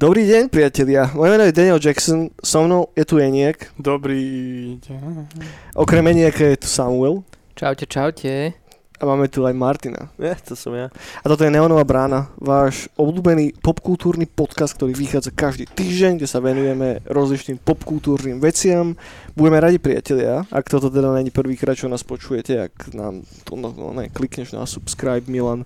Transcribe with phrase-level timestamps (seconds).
[0.00, 1.12] Dobrý deň, priatelia.
[1.12, 3.68] Moje meno je Daniel Jackson, so mnou je tu Eniek.
[3.76, 5.28] Dobrý deň.
[5.76, 7.20] Okrem Enieka je tu Samuel.
[7.52, 8.59] Čaute, čaute.
[9.00, 10.12] A máme tu aj Martina.
[10.20, 10.92] Ja, to som ja.
[10.92, 16.36] A toto je Neonová brána, váš obľúbený popkultúrny podcast, ktorý vychádza každý týždeň, kde sa
[16.44, 18.92] venujeme rozličným popkultúrnym veciam.
[19.32, 23.72] Budeme radi priatelia, ak toto teda není prvýkrát, čo nás počujete, ak nám to, no,
[23.72, 25.64] no, ne, klikneš na subscribe Milan,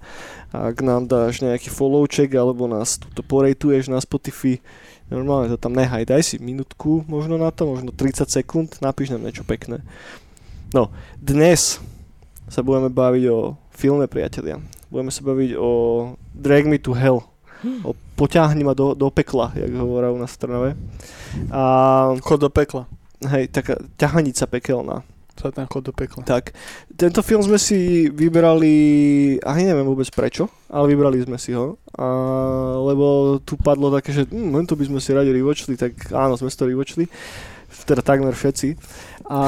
[0.55, 4.63] ak nám dáš nejaký followček, alebo nás tuto porejtuješ na Spotify,
[5.11, 9.27] normálne to tam nehaj, daj si minútku možno na to, možno 30 sekúnd, napíš nám
[9.27, 9.83] niečo pekné.
[10.71, 11.83] No, dnes
[12.49, 14.61] sa budeme baviť o filme, priatelia.
[14.93, 15.71] Budeme sa baviť o
[16.35, 17.25] Drag Me to Hell.
[17.81, 20.71] O poťahni ma do, do pekla, jak hovorí u nás v Trnave.
[21.49, 21.63] A,
[22.21, 22.85] Chod do pekla.
[23.33, 25.01] hej, taká ťahanica pekelná.
[25.35, 26.23] Sa ten chod do pekla.
[26.23, 26.55] Tak,
[26.95, 28.75] tento film sme si vybrali,
[29.43, 31.75] ani neviem vôbec prečo, ale vybrali sme si ho.
[31.99, 32.07] A,
[32.79, 36.47] lebo tu padlo také, že hm, to by sme si radi rivočili, tak áno, sme
[36.47, 37.11] si to rivočili.
[37.85, 38.79] Teda takmer všetci.
[39.25, 39.41] A,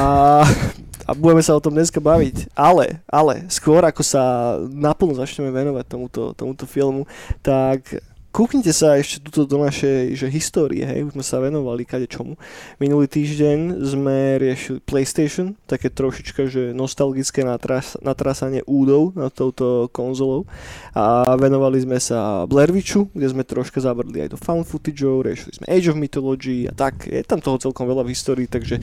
[1.04, 2.52] a budeme sa o tom dneska baviť.
[2.56, 7.04] Ale, ale, skôr ako sa naplno začneme venovať tomuto, tomuto filmu,
[7.44, 8.00] tak
[8.36, 12.36] kúknite sa ešte tuto do našej že histórie, hej, už sme sa venovali kade čomu.
[12.76, 20.44] Minulý týždeň sme riešili PlayStation, také trošička, že nostalgické natras, natrasanie údov nad touto konzolou
[20.92, 25.72] a venovali sme sa Witchu, kde sme troška zabrdli aj do found footageov, riešili sme
[25.72, 28.76] Age of Mythology a tak, je tam toho celkom veľa v histórii, takže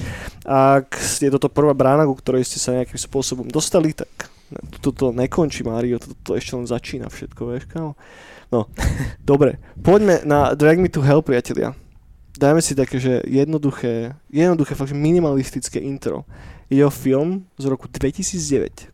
[0.49, 4.32] ak je toto prvá brána, ku ktorej ste sa nejakým spôsobom dostali, tak
[4.81, 7.93] toto nekončí Mario, toto to ešte len začína všetko, vieš, kámo.
[8.53, 8.69] No,
[9.21, 11.73] dobre, poďme na Drag Me to Hell, priatelia.
[12.33, 16.25] Dajme si také, že jednoduché, jednoduché fakt minimalistické intro.
[16.65, 18.89] Je o film z roku 2009.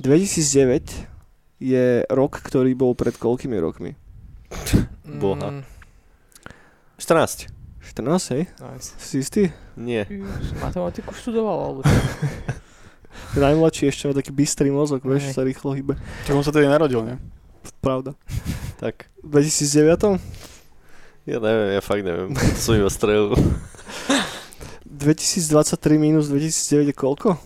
[0.00, 1.12] 2009
[1.60, 3.92] je rok, ktorý bol pred koľkými rokmi?
[5.22, 5.60] Boha.
[5.60, 5.64] Mm,
[6.96, 7.52] 14.
[7.82, 8.42] 14, hej?
[8.62, 8.96] nice.
[8.96, 9.52] Si istý?
[9.76, 10.08] Nie.
[10.62, 11.80] Matematiku študoval, alebo
[13.32, 15.94] Najmladší ešte má taký bystrý mozog, vieš, sa rýchlo hýbe.
[16.24, 17.16] Tak on sa tedy narodil, ne?
[17.78, 18.12] Pravda.
[18.82, 19.06] Tak.
[19.22, 20.18] V 2009?
[21.22, 22.34] Ja neviem, ja fakt neviem.
[22.34, 23.30] To som iba strelil.
[24.82, 27.38] 2023 minus 2009 je koľko?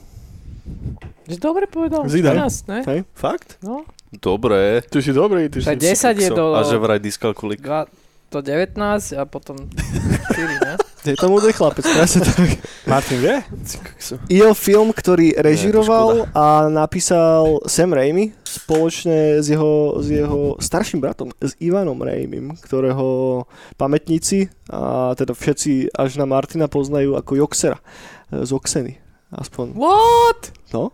[1.37, 2.09] Dobre povedal.
[2.09, 2.48] Zidane.
[2.48, 2.78] 14, ne?
[2.83, 2.98] Hej?
[3.12, 3.60] Fakt?
[3.60, 4.81] No, Dobre.
[4.81, 5.66] Ty si dobrý, ty si...
[5.66, 6.56] tak 10 je do...
[6.56, 7.60] A že vraj dyskalkulik.
[7.60, 7.91] dva-
[8.27, 8.81] do 19
[9.12, 9.54] a potom
[10.33, 10.75] 4, ne?
[11.15, 12.59] Je to múdry chlapec, presne tak.
[12.91, 13.37] Martin vie?
[14.27, 21.31] Je film, ktorý režiroval a napísal Sam Raimi spoločne s jeho, s jeho starším bratom,
[21.39, 23.45] s Ivanom Raimim, ktorého
[23.78, 27.78] pamätníci a teda všetci až na Martina poznajú ako Joxera
[28.33, 28.99] e, z Oxeny.
[29.31, 29.78] Aspoň.
[29.78, 30.50] What?
[30.75, 30.91] No?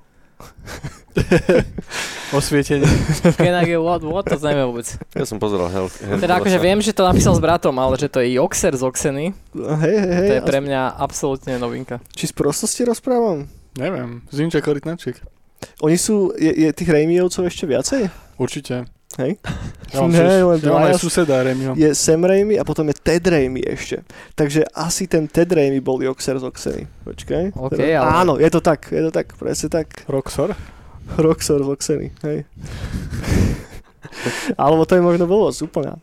[2.38, 2.88] Osvietenie.
[3.36, 4.24] Kenak je what, what?
[4.24, 4.88] To neviem vôbec.
[5.12, 8.08] Ja som pozeral Hell, Hell Teda akože viem, že to napísal s bratom, ale že
[8.08, 10.28] to je Joxer z Oxeny, Hej, hej, hej.
[10.28, 12.00] to je pre mňa absolútne novinka.
[12.16, 13.44] Či z prostosti rozprávam?
[13.76, 14.24] Neviem.
[14.32, 15.20] Zimček korytnačík.
[15.84, 18.08] Oni sú, je, je tých Raimiovcov ešte viacej?
[18.40, 18.88] Určite.
[19.14, 19.38] Hej?
[19.90, 21.74] Ja mám, Ne, len ja mám aj suseda Remio.
[21.74, 24.00] Je Sam Raimi a potom je Ted Raimi ešte.
[24.32, 26.82] Takže asi ten Ted Raimi bol Joxer z Oxeny.
[27.02, 27.50] Počkaj.
[27.54, 29.86] OK, Teda- ale- Áno, je to tak, je to tak, presne tak.
[30.06, 30.54] Roxor?
[31.14, 32.44] Roxor z Oxeny, hej.
[34.56, 35.92] Alebo to je možno blbosť, úplne.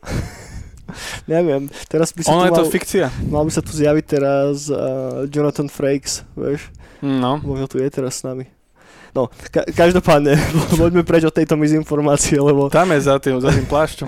[1.25, 3.05] Neviem, teraz by sa Ono tu je to mal, fikcia.
[3.23, 6.69] mal by sa tu zjaviť teraz uh, Jonathan Frakes, vieš,
[6.99, 7.39] No.
[7.39, 8.43] možno tu je teraz s nami.
[9.19, 10.39] No, ka- každopádne,
[10.79, 14.07] poďme preč od tejto mizinformácie, lebo Tam je za tým, za tým plášťom.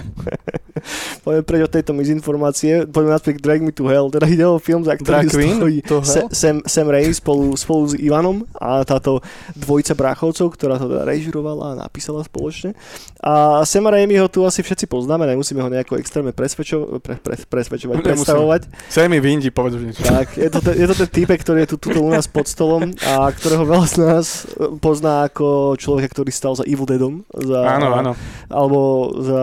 [1.28, 4.88] poďme preč od tejto mizinformácie, poďme naspäť Drag Me to Hell, teda ide o film,
[4.88, 5.78] za ktorý Drag stojí?
[6.32, 9.20] Sam, Sam Raimi spolu, spolu s Ivanom a táto
[9.52, 12.72] dvojica bráchovcov, ktorá to teda režirovala a napísala spoločne.
[13.20, 17.36] A Sam Raimi ho tu asi všetci poznáme, nemusíme ho nejako extrémne presvedčo, pre, pre,
[17.36, 18.16] presvedčovať, Nemusíme.
[18.16, 18.62] predstavovať.
[18.88, 20.02] Sa mi vyndi, povedz už niečo.
[20.08, 22.48] Tak, je to, ten, je to ten týpek, ktorý je tu tuto u nás pod
[22.48, 24.26] stolom a ktorého veľa z nás
[24.56, 24.72] e,
[25.02, 27.26] pozná ako človeka, ktorý stal za Evil Deadom.
[27.34, 28.14] Za, Áno, áno.
[28.46, 29.42] Alebo za...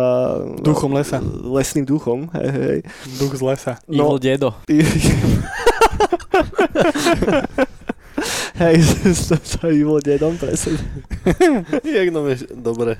[0.62, 1.18] Duchom lesa.
[1.42, 2.78] Lesným duchom, hej, hej.
[3.18, 3.72] Duch z lesa.
[3.90, 4.14] No.
[4.14, 4.54] Evil dedo.
[8.62, 8.76] Hej,
[9.28, 10.74] to sa Evil Deadom, presne.
[11.80, 12.98] Jak no vieš, dobre.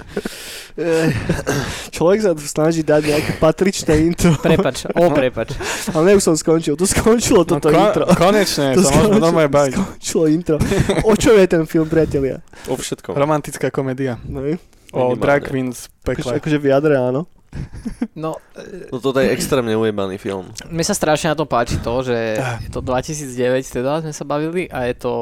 [1.90, 4.32] Človek sa tu snaží dať nejaké patričné intro.
[4.38, 5.54] Prepač, o prepač.
[5.94, 6.74] Ale ne, už som skončil.
[6.74, 8.04] Tu skončilo No, toto ko- intro.
[8.10, 9.72] konečne, To sa môžeme skončilo- normálne baviť.
[9.74, 10.56] Skončilo intro.
[11.02, 12.38] O čo je ten film, priatelia?
[12.66, 13.12] o všetkom.
[13.12, 14.20] Romantická komédia.
[14.22, 14.44] No?
[14.90, 17.28] O drag queen z akože, akože v jadre áno.
[18.14, 20.50] No, e, No toto je extrémne ujebaný film.
[20.66, 23.34] mne sa strašne na tom páči to, že je to 2009
[23.64, 25.14] teda sme sa bavili a je to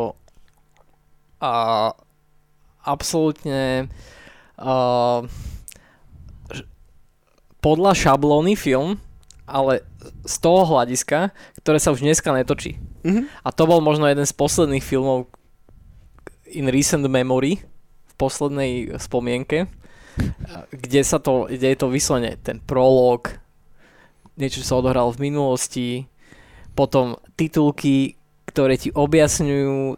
[1.38, 1.52] a,
[2.82, 3.86] absolútne
[4.56, 4.74] a,
[6.50, 6.66] ž-
[7.58, 8.96] podľa šablóny film,
[9.44, 9.84] ale
[10.24, 11.30] z toho hľadiska,
[11.60, 12.78] ktoré sa už dneska netočí.
[13.02, 13.30] Mhm.
[13.42, 15.30] A to bol možno jeden z posledných filmov
[16.48, 17.62] in recent memory,
[18.06, 19.66] v poslednej spomienke,
[20.72, 23.28] kde sa to, kde je to vyslovene ten prolog,
[24.36, 25.88] niečo, čo sa odohralo v minulosti,
[26.76, 29.96] potom titulky, ktoré ti objasňujú, e,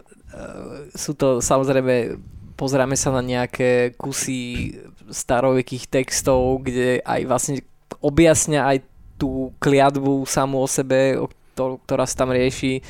[0.94, 2.18] sú to samozrejme,
[2.54, 4.74] pozeráme sa na nejaké kusy
[5.10, 7.56] starovekých textov, kde aj vlastne
[7.98, 8.78] objasňa aj
[9.18, 11.18] tú kliatbu samú o sebe,
[11.58, 12.82] ktorá sa tam rieši.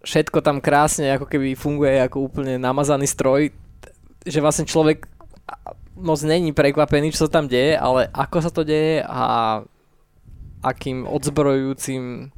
[0.00, 3.52] Všetko tam krásne ako keby funguje ako úplne namazaný stroj,
[4.24, 5.04] že vlastne človek
[5.96, 9.60] moc není prekvapený, čo sa tam deje, ale ako sa to deje a
[10.60, 12.32] akým odzbrojujúcim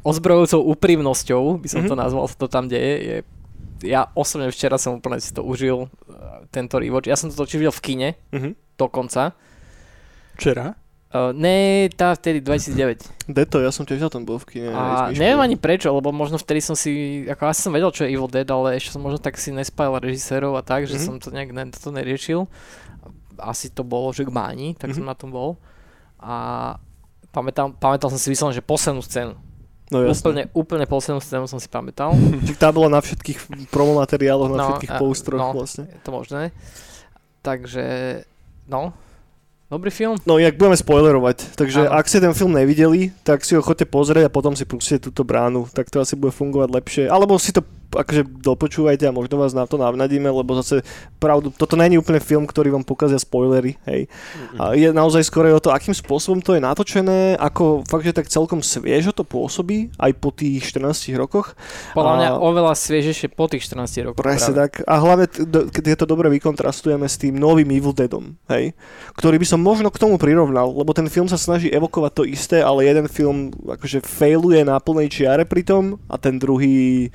[0.00, 2.00] ozbrojujúcou úprimnosťou, by som to Mhm.
[2.00, 3.16] nazval, sa to tam deje, je
[3.82, 6.12] ja osobne včera som úplne si to užil, eh,
[6.50, 7.06] tento rewatch.
[7.06, 8.50] Ja som to totiž videl v kine, Mhm.
[8.76, 9.32] dokonca.
[10.36, 10.76] Včera?
[11.10, 13.02] Uh, ne, tá vtedy 2009.
[13.26, 14.70] Deto, ja som tiež na tom bol v kine.
[14.70, 18.14] A neviem ani prečo, lebo možno vtedy som si, ako asi som vedel, čo je
[18.14, 21.02] Evil Dead, ale ešte som možno tak si nespájal režisérov a tak, že Mhm.
[21.02, 22.46] som to nejak ne, to neriešil.
[23.42, 25.08] Asi to bolo, že k Máni, tak som Mhm.
[25.08, 25.56] na tom bol.
[26.16, 26.76] A
[27.30, 29.34] pamätal, pamätal som si vyslovene, že poslednú scénu.
[29.90, 30.22] No jasne.
[30.22, 32.12] Úplne, úplne poslednú scénu som si pamätal.
[32.62, 33.38] Tá bola na všetkých
[33.68, 35.50] promomateriáloch, na No, všetkých a- póstroch no.
[35.52, 35.88] vlastne.
[35.88, 36.42] Je to možné.
[37.40, 37.84] Takže,
[38.68, 38.92] no,
[39.66, 40.14] dobrý film.
[40.22, 41.96] No jak budeme spoilerovať, takže Áno.
[41.96, 45.24] ak ste ten film nevideli, tak si ho chodte pozrieť a potom si pustite túto
[45.24, 47.04] bránu, tak to asi bude fungovať lepšie.
[47.06, 50.86] Alebo si to akože dopočúvajte a možno vás na to navnadíme, lebo zase
[51.18, 54.06] pravdu, toto není úplne film, ktorý vám pokazia spoilery, hej.
[54.56, 58.30] A je naozaj skôr o to, akým spôsobom to je natočené, ako fakt, že tak
[58.30, 61.58] celkom sviežo to pôsobí, aj po tých 14 rokoch.
[61.92, 64.22] Podľa mňa A- oveľa sviežejšie po tých 14 rokoch.
[64.22, 64.86] Presne tak.
[64.86, 65.26] A hlavne,
[65.74, 68.72] keď to dobre vykontrastujeme s tým novým Evil Deadom, hej?
[69.18, 72.58] Ktorý by som možno k tomu prirovnal, lebo ten film sa snaží evokovať to isté,
[72.62, 77.10] ale jeden film akože failuje na plnej čiare pri tom a ten druhý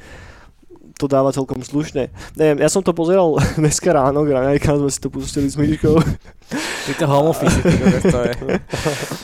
[0.96, 2.08] to dáva celkom slušne.
[2.40, 6.00] Neviem, ja som to pozeral dneska ráno, raňajka sme si to pustili s Myškou
[6.46, 7.58] Ty to home office,
[8.06, 8.34] to je.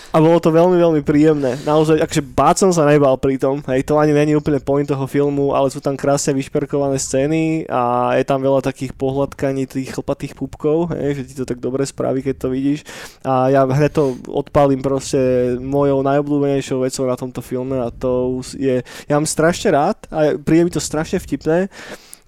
[0.10, 1.54] a bolo to veľmi, veľmi príjemné.
[1.62, 5.06] Naozaj, akože báť som sa nebal pri tom, hej, to ani není úplne point toho
[5.06, 10.34] filmu, ale sú tam krásne vyšperkované scény a je tam veľa takých pohľadkaní tých chlpatých
[10.34, 12.82] pupkov, hej, že ti to tak dobre spraví, keď to vidíš.
[13.22, 18.82] A ja hneď to odpálim proste mojou najobľúbenejšou vecou na tomto filme a to je,
[18.82, 21.70] ja mám strašne rád a príde mi to strašne vtipné,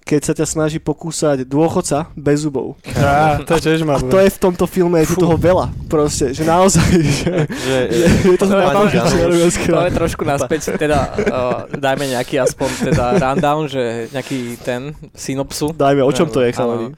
[0.04, 2.76] keď sa ťa snaží pokúsať dôchodca bez zubov.
[2.92, 6.36] Á, to je tiež A to je v tomto filme, je tu toho veľa, proste,
[6.36, 10.76] že naozaj, že, Že, je, je to To je že- robia To je trošku naspäť,
[10.76, 15.72] teda uh, dajme nejaký aspoň teda rundown, že nejaký ten synopsu.
[15.72, 16.92] Dajme, o čom to je, chalani?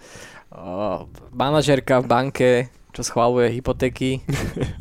[0.50, 2.50] Uh, manažerka v banke,
[2.90, 4.24] čo schváluje hypotéky.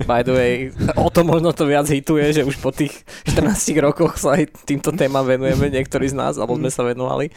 [0.09, 0.53] By the way,
[0.97, 4.95] o to možno to viac hituje, že už po tých 14 rokoch sa aj týmto
[4.95, 7.29] témam venujeme, niektorí z nás, alebo sme sa venovali.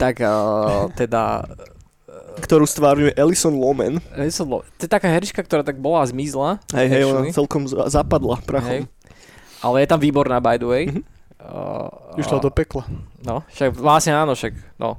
[0.00, 1.44] Tak uh, teda
[2.40, 4.00] Ktorú stvárňuje Alison Loman.
[4.16, 6.56] eh, som bol- to je taká herečka, ktorá tak bola a zmizla.
[6.72, 8.46] Hej, hej, ona celkom za- zapadla Hej.
[8.48, 8.82] prachom.
[9.60, 10.84] Ale je tam výborná, by the way.
[10.88, 11.04] Mhm.
[11.36, 12.84] Uh, Išla do pekla.
[13.20, 14.96] No, však vlastne áno, však, no,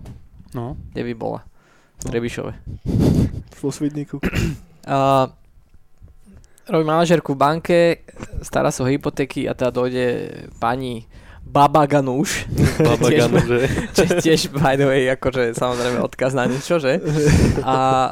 [0.51, 0.74] No.
[0.91, 1.39] kde by bola?
[1.98, 2.53] V Trebišove.
[3.58, 4.17] Vo Svidníku.
[4.81, 5.29] Uh,
[6.65, 7.79] robí manažerku v banke,
[8.41, 10.05] stará sa o hypotéky a teda dojde
[10.58, 11.05] pani
[11.41, 12.48] Baba Ganúš,
[12.79, 13.60] Baba tiež- Ganu, že?
[13.95, 17.03] čo je tiež by the way, akože samozrejme odkaz na niečo, že?
[17.60, 18.12] A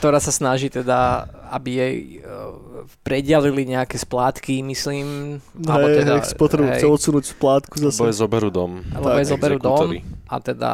[0.00, 2.56] ktorá sa snaží teda, aby jej uh,
[3.04, 5.38] predialili nejaké splátky, myslím.
[5.60, 8.16] alebo Hej, teda, hej, spotrebu hej, chce odsunúť splátku Bo je zase.
[8.16, 8.80] zoberú dom.
[8.80, 10.72] Lebo jej zoberú dom a teda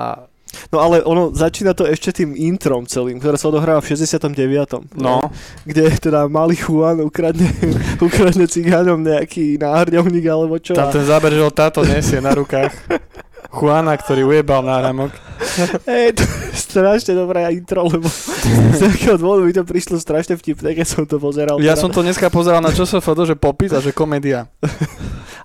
[0.73, 4.99] No ale ono začína to ešte tým introm celým, ktoré sa odohráva v 69.
[4.99, 5.31] No.
[5.67, 7.51] Kde teda malý Juan ukradne,
[8.07, 10.75] ukradne cigáňom nejaký náhrňovník alebo čo.
[10.75, 12.73] Tam ten záber, že ho táto nesie na rukách.
[13.57, 15.15] Juana, ktorý ujebal náramok.
[15.89, 18.05] Hej, to je strašne dobré intro, lebo
[18.75, 21.57] z nejakého dôvodu mi to prišlo strašne vtipné, keď som to pozeral.
[21.63, 21.81] Ja teda.
[21.87, 24.51] som to dneska pozeral na ČSFD, že popis a že komédia.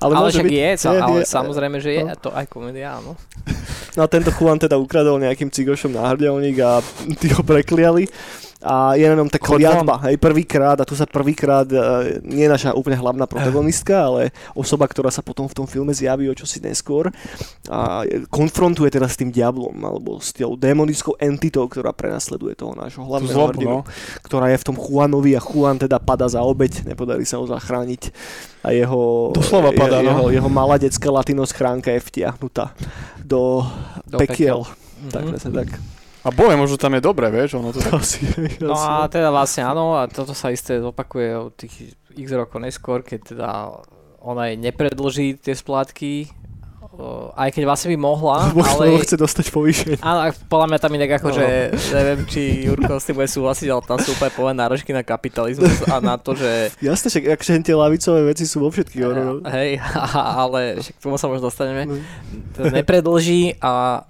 [0.03, 2.17] ale, ale, však byť, je, sa, je, ale je, samozrejme, že je no.
[2.20, 3.15] to aj komédia, áno.
[3.96, 6.80] No a tento Juan teda ukradol nejakým cigošom náhrdelník a
[7.22, 8.08] tí ho prekliali.
[8.62, 12.51] A je na ňom Chod kliatba, hej, prvýkrát a tu sa prvýkrát uh, nie je
[12.53, 16.62] naša úplne hlavná protagonistka, ale osoba, ktorá sa potom v tom filme zjaví o čosi
[16.62, 17.10] neskôr
[17.65, 23.01] a konfrontuje teda s tým diablom alebo s tou démonickou entitou, ktorá prenasleduje toho nášho
[23.01, 23.88] hlavného zlobu, hrdinu, no.
[24.22, 28.13] ktorá je v tom Juanovi a Juan teda pada za obeď, nepodarí sa ho zachrániť
[28.62, 30.34] a jeho, Doslova padá, jeho, no.
[30.34, 32.77] jeho malá detská latino schránka je vtiahnutá
[33.25, 33.65] do,
[34.06, 34.62] Do pekiel.
[35.01, 35.10] Mhm.
[35.10, 35.70] Tak, presne tak.
[36.22, 37.98] A boje, možno tam je dobré, vieš, ono to tak...
[37.98, 38.22] Asi,
[38.62, 43.01] No a teda vlastne áno, a toto sa isté opakuje od tých x rokov neskôr,
[43.01, 43.50] keď teda
[44.22, 46.30] ona jej nepredlží tie splátky,
[47.34, 49.01] aj keď vlastne by mohla, Lebo, lebo ale...
[49.01, 49.98] chce dostať povýšenie.
[50.04, 51.38] Áno, a podľa mňa tam inak ako, No.
[51.40, 51.48] že
[51.90, 55.82] neviem, či Jurko s tým bude súhlasiť, ale tam sú úplne plné náročky na kapitalizmus
[55.88, 59.42] a na to, že Jasne, však akže tie lavicové veci sú vo všetkých hororoch.
[59.50, 59.80] hej,
[60.44, 61.82] ale však k tomu sa možno dostaneme.
[61.88, 61.96] No.
[62.54, 64.04] to nepredlží a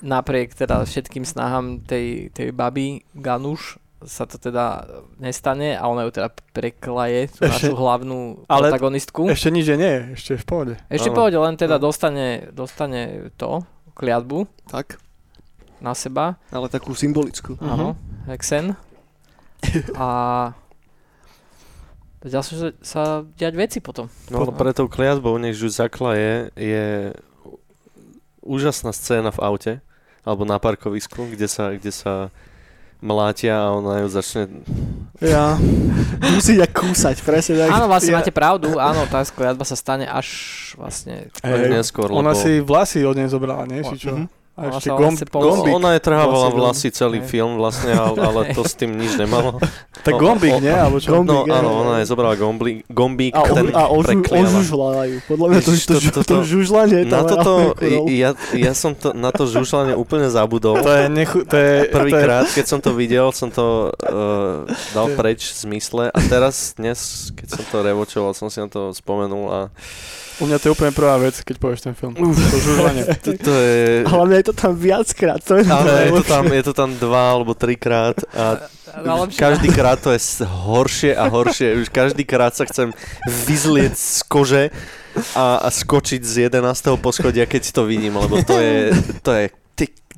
[0.00, 4.86] napriek teda všetkým snahám tej, tej baby Ganuš sa to teda
[5.18, 9.26] nestane a ona ju teda preklaje, tú Ešte- našu hlavnú ale- protagonistku.
[9.26, 10.74] Ešte nič nie, ešte je v pohode.
[10.86, 11.16] Ešte Áno.
[11.18, 11.90] pohode, len teda No.
[11.90, 13.66] dostane, dostane to,
[13.98, 15.02] kliatbu Tak,
[15.82, 17.58] na seba, ale takú symbolickú.
[17.58, 17.98] áno,
[18.30, 18.78] Hexen.
[19.98, 20.08] A
[22.22, 23.02] ďalšie sa, sa
[23.34, 24.06] diať veci potom.
[24.30, 27.10] No ale pre tou kliatbou, než ju zaklaje, je
[28.40, 29.72] úžasná scéna v aute,
[30.26, 32.30] alebo na parkovisku, kde sa, kde sa
[32.98, 34.42] mlátia a ona ju začne...
[35.22, 35.54] Ja.
[36.34, 37.70] Musí ťa kúsať, presne tak.
[37.74, 40.26] Áno, vlastne ja, máte pravdu, áno, tá kliatba sa stane až
[40.74, 43.86] vlastne Až neskôr, ona lebo- si vlasy od nej zobrala, nie?
[43.86, 44.14] Či čo?
[44.14, 44.37] Mhm.
[44.58, 45.72] A Ona ešte gomb, vlastne gombík.
[45.72, 47.30] Ona je trhávala vlasy celý Hej.
[47.30, 49.54] film vlastne, ale, ale to s tým nič nemalo.
[49.98, 50.70] Tak gombík, o- nie?
[50.70, 51.10] Alebo čo?
[51.10, 51.58] Gombík, No je.
[51.58, 54.46] áno, ona je zobrala gombík, gombík a, ten a ožu, prekliala.
[54.48, 55.16] ožužlala ju.
[55.26, 57.74] Podľa mňa to, to, to- to, to, žužlanie Na toto,
[58.06, 60.78] ja, ja som to, na to žužlanie úplne zabudol.
[60.78, 65.50] To je, nechu, to je, Prvýkrát, keď som to videl, som to uh, dal preč
[65.50, 69.60] v zmysle a teraz, dnes, keď som to revočoval, som si na to spomenul a
[70.38, 72.14] u mňa to je úplne prvá vec, keď povieš ten film.
[72.14, 73.02] To žužlanie.
[73.24, 74.06] to, to je...
[74.06, 75.40] Hlavne je to tam viackrát.
[75.42, 78.70] To je Ale je to, tam, je to tam dva alebo trikrát a
[79.34, 81.82] každý krát to je horšie a horšie.
[81.82, 82.94] Už každý krát sa chcem
[83.26, 84.64] vyzlieť z kože
[85.34, 86.62] a, a skočiť z 11.
[87.02, 88.94] poschodia, keď to vidím, lebo to je,
[89.26, 89.44] to je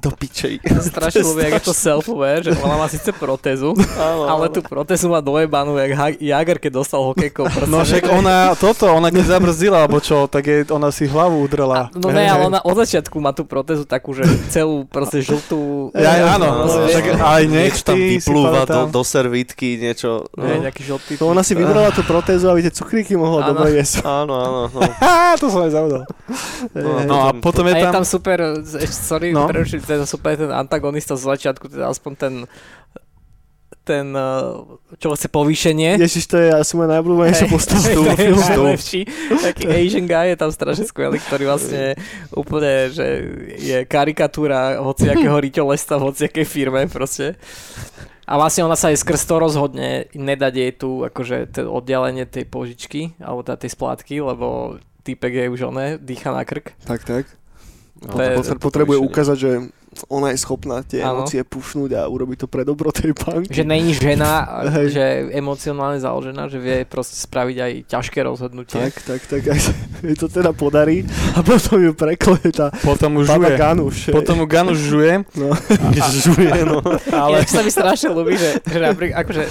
[0.00, 0.56] do pičej.
[0.80, 3.76] strašne ľúbi, jak je to self-aware, že ona má síce protézu,
[4.32, 7.44] ale tú protézu má dojebanú, jak Ha- Jager, keď dostal hokejkou.
[7.68, 11.92] No však ona, toto, ona keď zabrzdila, alebo čo, tak jej, ona si hlavu udrela.
[11.92, 15.92] No ne, ale ona od začiatku má tú protézu takú, že celú proste žltú...
[15.92, 20.24] Ja, áno, No, však aj niečo nechty tam vyplúva do, do servítky, niečo.
[20.34, 20.64] Nie, No.
[20.64, 21.12] nejaký žltý.
[21.16, 24.00] To ona si vybrala tú protézu, aby tie cukríky mohla dobre jesť.
[24.22, 24.60] Áno, áno.
[24.68, 24.80] No.
[25.36, 25.72] To som aj.
[25.72, 27.94] Hej, No a potom je A je tam...
[28.00, 28.38] tam super,
[28.86, 29.44] sorry, No.
[29.90, 32.34] To je super ten antagonista z začiatku, teda aspoň ten
[33.80, 34.54] ten, eh,
[34.98, 35.98] čo chce povýšenie.
[35.98, 38.38] Ježiš, to je asi moja najobľúbenejšia postava z toho filmu.
[38.38, 39.00] najlepší.
[39.40, 41.96] Taký Asian guy je tam strašne skvelý, ktorý vlastne
[42.30, 43.06] úplne, že
[43.56, 47.34] je karikatúra hociakého riťolesta v hociakej firme proste.
[48.30, 52.46] A vlastne ona sa aj skrz to rozhodne nedať jej tu akože to oddelenie tej
[52.46, 56.78] požičky, alebo teda tej splátky, lebo týpek je už oné, dýcha na krk.
[56.86, 57.24] Tak, tak.
[57.98, 59.50] No, To je- Potre- potrebuje ukázať, že
[60.06, 61.22] ona je schopná tie Áno.
[61.26, 63.50] emócie pušnúť a urobiť to pre dobro tej banky.
[63.50, 64.46] Že není žena,
[64.94, 68.78] že je emocionálne založená, že vie proste spraviť aj ťažké rozhodnutie.
[68.78, 69.42] Tak, tak, tak.
[69.50, 69.60] Aj
[70.06, 71.02] jej to teda podarí
[71.34, 73.56] a potom ju prekleje tá Potom už žuje.
[73.58, 73.96] Ganuš.
[74.14, 75.50] Potom mu Ganuš žuje, No.
[76.24, 76.78] žuje, no.
[77.10, 77.42] Ale...
[77.42, 79.42] Inak sa mi strašne ľúbi, že, že napríklad, akože,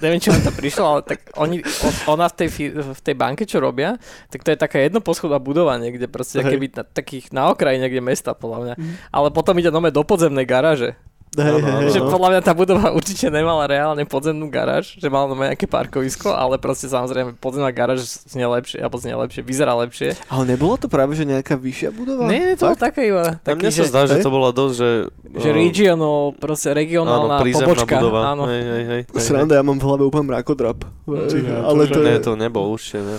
[0.00, 1.60] neviem, čo na to prišlo, ale tak oni,
[2.08, 4.00] ona v tej, v tej banke, čo robia,
[4.32, 8.32] tak to je taká jednoposchodná budova niekde, proste, keby na, takých na okraji niekde mesta,
[8.32, 8.74] podľa mňa.
[8.80, 8.92] Mhm.
[9.12, 10.94] Ale potom ide nome do podzemnej garáže.
[11.34, 11.80] Hej, Áno, hej, áno.
[11.82, 12.10] hej, Že no.
[12.14, 16.62] podľa mňa tá budova určite nemala reálne podzemnú garáž, že mala nome nejaké parkovisko, ale
[16.62, 20.14] proste samozrejme podzemná garáž znie lepšie, alebo znie lepšie, vyzerá lepšie.
[20.30, 22.30] Ale nebolo to práve, že nejaká vyššia budova?
[22.30, 23.34] Nie, to bolo také iba.
[23.34, 24.22] A Taký, mne sa zdá, že hej?
[24.22, 24.90] to bola dosť, že...
[25.34, 27.94] že uh, regional, proste Áno, regionálna prízemná pobočka.
[27.98, 28.20] budova.
[28.30, 28.42] Áno.
[28.46, 29.02] Hej, hej, hej.
[29.18, 30.86] Sranda, ja mám v hlave úplne mrakodrap.
[31.10, 33.18] Ja, Ale to, to Nie, to nebol určite, ne.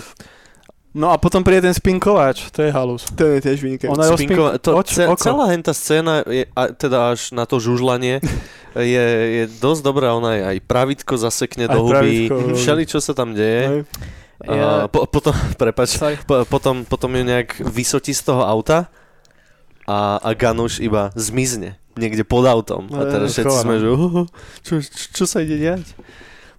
[0.96, 3.04] No a potom príde ten spinkovač, to je halus.
[3.12, 3.92] ten je tiež vynikajúci.
[3.92, 7.60] Ona Spinkova- spink- to, oč- ce, celá henta scéna, je, a, teda až na to
[7.60, 8.24] žužlanie,
[8.74, 9.04] je,
[9.36, 10.16] je dosť dobrá.
[10.16, 13.62] Ona je aj pravítko zasekne Aj do huby, všeli, čo sa tam deje.
[13.68, 13.80] Hej.
[14.42, 16.16] A po, potom, prepač, Sorry.
[16.18, 18.88] po, potom, potom ju nejak vysotí z toho auta
[19.84, 22.88] a, a Ganuš iba zmizne niekde pod autom.
[22.90, 24.28] A No, teraz všetci sme, že "Oho,
[24.60, 25.84] čo, čo, čo sa ide diať?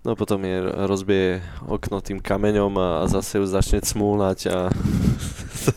[0.08, 4.72] No potom je rozbije okno tým kameňom a, a zase ju začne cmúľať a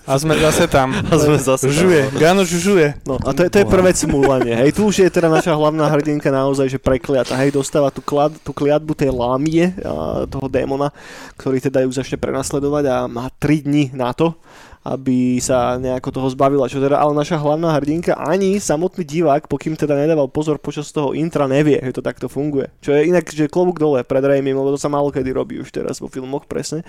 [0.06, 0.94] A sme zase tam.
[1.10, 1.75] A sme zase tam.
[1.75, 2.14] Žuje.
[2.14, 2.94] Gano žuje.
[3.02, 4.54] No a to je, to je prvé cmúlanie.
[4.54, 7.34] Hej, tu už je teda naša hlavná hrdinka naozaj, že prekliata.
[7.34, 10.94] Hej, dostáva tú, klad, tú kliatbu tej lámie, a toho démona,
[11.34, 14.38] ktorý teda ju začne prenasledovať a má 3 dni na to,
[14.80, 16.64] aby sa nejako toho zbavila.
[16.64, 21.12] Čo teda, ale naša hlavná hrdinka ani samotný divák, pokým teda nedával pozor počas toho
[21.12, 22.72] intra, nevie, že to takto funguje.
[22.80, 25.68] Čo je inak, že klobúk dole pred Raimim, lebo to sa málo kedy robí už
[25.68, 26.80] teraz vo filmoch presne.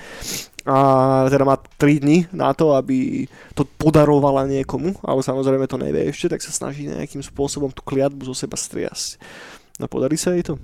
[0.63, 6.07] A teda má 3 dni na to, aby to podarovala niekomu, ale samozrejme to nevie
[6.07, 9.19] ešte, tak sa snaží nejakým spôsobom tú kliatbu zo seba striasť.
[9.81, 10.61] No podarí sa jej to?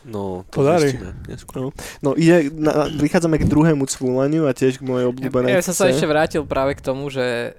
[0.00, 0.96] No, to Podarí.
[1.28, 1.76] neskôr.
[2.00, 5.92] No ide, na, prichádzame k druhému cvúlaniu a tiež k mojej obľúbenej Ja som sa
[5.92, 7.56] ešte vrátil práve k tomu, že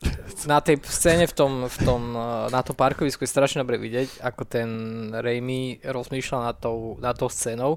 [0.50, 4.20] na tej scéne v tom, v tom, eh, na tom parkovisku je strašne dobre vidieť,
[4.20, 4.68] ako ten
[5.12, 7.76] Raimi rozmýšľa nad tou, nad tou scénou,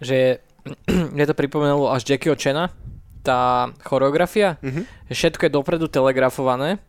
[0.00, 0.40] že
[1.12, 2.72] mne to pripomenulo až Jackieho Chena,
[3.20, 4.82] tá choreografia, Mhm.
[5.06, 6.80] že všetko je dopredu telegrafované,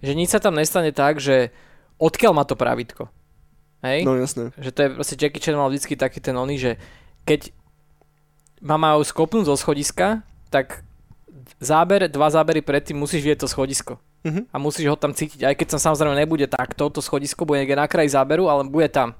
[0.00, 1.50] že nič sa tam nestane tak, že
[1.98, 3.10] odkiaľ má to pravítko.
[3.84, 4.08] Hej?
[4.08, 4.50] No jasné.
[4.56, 6.72] Že to je proste Jackie Chan mal vždycky taký ten oný, že
[7.28, 7.52] keď
[8.64, 10.80] ma majú skopnúť zo schodiska, tak
[11.60, 14.00] záber, dva zábery predtým musíš vidieť to schodisko.
[14.24, 14.48] Mhm.
[14.48, 17.76] A musíš ho tam cítiť, aj keď tam samozrejme nebude takto, to schodisko bude niekde
[17.76, 19.12] na kraji záberu, ale bude tam.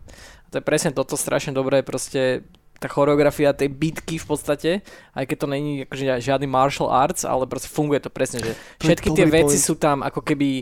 [0.44, 2.40] A to je presne toto strašne dobré, proste
[2.80, 4.70] tá choreografia tej bitky v podstate,
[5.14, 8.52] aj keď to není akože žiadny martial arts, ale proste funguje to presne, že
[8.82, 10.60] všetky tie veci sú tam ako keby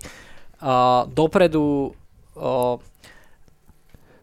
[0.62, 1.90] uh, dopredu
[2.36, 2.76] uh,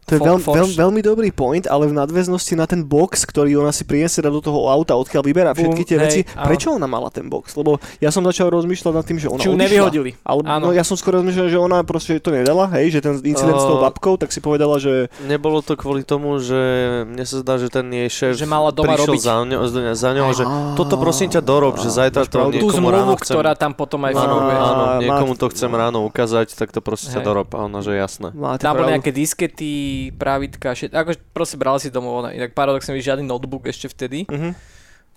[0.09, 3.69] To je veľ, veľ, veľmi dobrý point, ale v nadväznosti na ten box, ktorý ona
[3.69, 6.45] si priniesie do toho auta, odkiaľ vyberá všetky tie Bum, veci, hej, áno.
[6.49, 7.53] prečo ona mala ten box?
[7.53, 9.65] Lebo ja som začal rozmýšľať nad tým, že ona či ju odišla.
[9.65, 10.11] nevyhodili.
[10.21, 10.67] Ale no, Áno.
[10.71, 13.77] ja som skoro rozmýšľal, že ona proste to nedala, hej, že ten incident s tou
[13.79, 16.57] Uh, babkou, tak si povedala, že Nebolo to kvôli tomu, že
[17.05, 19.21] mne sa zdá, že ten jej šéf Že mala doma prišiel robiť.
[19.21, 19.59] za, ňo,
[19.93, 23.33] za ňou, že toto prosím ťa dorob, že zajtra to niekomu zmluvu, ráno chcem...
[23.37, 24.55] ktorá tam potom aj Áno, figuruje.
[24.57, 27.47] Áno, niekomu to chcem ráno ukázať, tak to proste ťa dorob.
[27.55, 28.33] A ona, že jasné.
[28.59, 29.71] Tam boli nejaké diskety,
[30.09, 34.23] pravitka, všet, akože proste brali si domov, ona- inak paradoxne mi žiadny notebook ešte vtedy.
[34.25, 34.55] Mhm.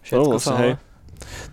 [0.03, 0.59] Všetko sa...
[0.59, 0.73] hej.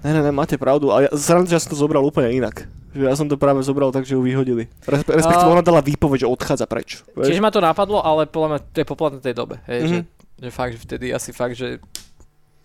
[0.02, 0.90] Ne, ne, ne, máte pravdu.
[0.90, 2.66] A ja, sranda, že ja som to zobral úplne inak.
[2.90, 4.66] Že ja som to práve zobral tak, že ju vyhodili.
[4.84, 7.06] Respe- Respektíve ona dala výpoveď, že odchádza preč.
[7.14, 7.38] Tiež Vieš?
[7.38, 9.62] ma to napadlo, ale podľa mňa to je poplatné tej dobe.
[9.64, 9.88] Hej, Mhm.
[9.88, 9.98] že,
[10.40, 11.78] že fakt, že vtedy asi fakt, že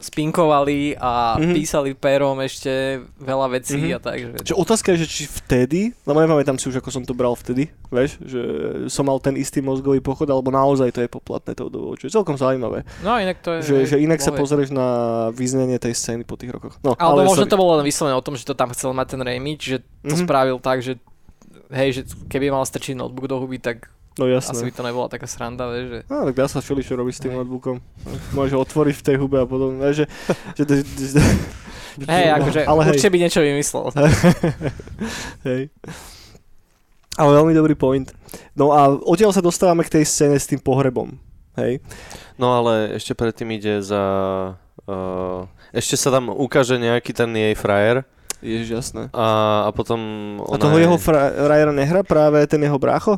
[0.05, 1.53] spinkovali a Mhm.
[1.53, 2.71] písali perom ešte
[3.17, 3.91] veľa vecí Mhm.
[3.91, 4.17] a tak.
[4.17, 4.29] Že...
[4.45, 7.67] Čo otázka je, že či vtedy, lebo nepamätám si už, ako som to bral vtedy,
[7.89, 8.41] vieš, že
[8.87, 12.13] som mal ten istý mozgový pochod, alebo naozaj to je poplatné tou dobou, čo je
[12.13, 12.85] celkom zaujímavé.
[13.01, 13.61] No inak to je...
[13.65, 14.89] Že, že inak sa pozrieš na
[15.31, 16.77] vyznanie tej scény po tých rokoch.
[16.81, 17.51] No, Alebo možno sorry.
[17.51, 20.13] to bolo len vyslovené o tom, že to tam chcel mať ten Raimi, že to
[20.13, 20.23] Mhm.
[20.23, 21.01] spravil tak, že
[21.71, 24.71] hej, že keby mal strčiť notebook do huby, tak No asi jasné.
[24.71, 25.99] by to nebola taká sranda, vieš, že...
[26.07, 27.83] No, tak dá sa všeli, čo robíš s tým notebookom.
[28.31, 30.07] Môžeš ho otvoriť v tej hube a potom, vieš, že...
[30.55, 31.21] že, že, že,
[31.99, 33.85] že Hej, akože ale hej, určite by niečo vymyslel.
[35.51, 35.63] hej.
[37.19, 38.07] Ale veľmi dobrý point.
[38.55, 41.19] No a odtiaľ sa dostávame k tej scéne s tým pohrebom.
[41.59, 41.83] Hej.
[42.39, 44.03] No ale ešte predtým ide za...
[44.87, 48.07] Uh, ešte sa tam ukáže nejaký ten jej frajer
[48.45, 49.03] Ježiš, jasné.
[49.17, 49.27] a,
[49.65, 49.97] a potom
[50.45, 53.17] A ona toho je- jeho frajera nehra práve ten jeho brácho?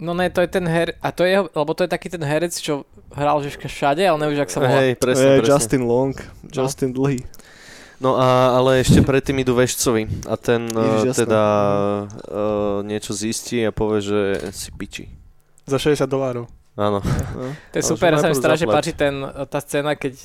[0.00, 0.96] No ne, to je ten her...
[1.04, 4.48] A to je, lebo to je taký ten herec, čo hral že všade, ale nevíš,
[4.48, 4.80] ak sa volá.
[4.80, 5.52] Hej, presne, presne.
[5.52, 6.16] Justin Long,
[6.48, 7.20] Justin Dlhý.
[8.00, 11.20] No a, ale ešte predtým idú vešcovi a ten Ježiš, jasné.
[11.28, 11.42] teda
[12.08, 14.20] uh, niečo zistí a povie, že
[14.56, 15.04] si piči.
[15.68, 16.48] Za 60 dolárov.
[16.80, 17.04] Áno.
[17.04, 17.52] No.
[17.52, 19.20] To je Ale super, že sa mi strašne páči ten,
[19.52, 20.16] tá scéna, keď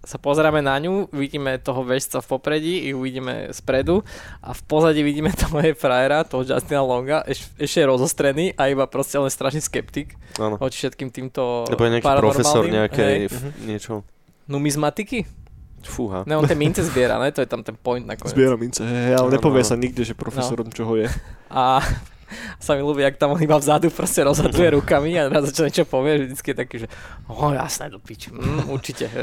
[0.00, 4.06] sa pozeráme na ňu, vidíme toho vežca v popredí i uvidíme spredu
[4.38, 8.66] a v pozadí vidíme toho jej frajera, toho Justina Longa, eš, ešte je rozostrený a
[8.66, 10.54] iba proste len strašný skeptik Áno.
[10.56, 14.06] voči všetkým týmto Lebo je nejaký profesor nejakej f- niečo.
[14.46, 15.26] numizmatiky?
[15.80, 16.22] Fúha.
[16.24, 17.30] Ne, on tie mince zbiera, ne?
[17.30, 18.34] To je tam ten point nakoniec.
[18.34, 19.70] Zbiera mince, hej, ale Áno, nepovie áno.
[19.70, 21.06] sa nikde, že profesorom čoho je.
[21.48, 21.82] A
[22.64, 25.84] sa mi ľúbi, jak tam on iba vzadu proste rozhaduje rukami a raz čo niečo
[25.88, 26.88] povie, že vždycky je taký, že
[27.28, 29.06] o jasné, do piči, mm, určite.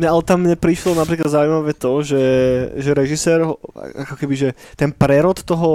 [0.00, 2.24] Ne, ale tam mne prišlo napríklad zaujímavé to, že,
[2.78, 5.70] že režisér, ako keby, že ten prerod toho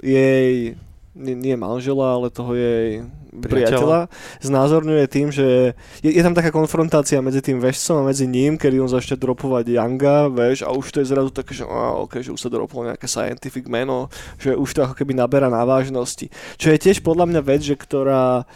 [0.00, 0.78] jej,
[1.16, 3.02] nie, nie manžela, ale toho jej
[3.40, 4.08] priateľa,
[4.40, 8.80] znázorňuje tým, že je, je tam taká konfrontácia medzi tým vešcom a medzi ním, kedy
[8.80, 12.40] on začne dropovať Younga, veš, a už to je zrazu také, že, okay, že už
[12.40, 14.08] sa droplo nejaké scientific meno,
[14.40, 16.32] že už to ako keby naberá na vážnosti.
[16.56, 18.48] Čo je tiež podľa mňa vec, že ktorá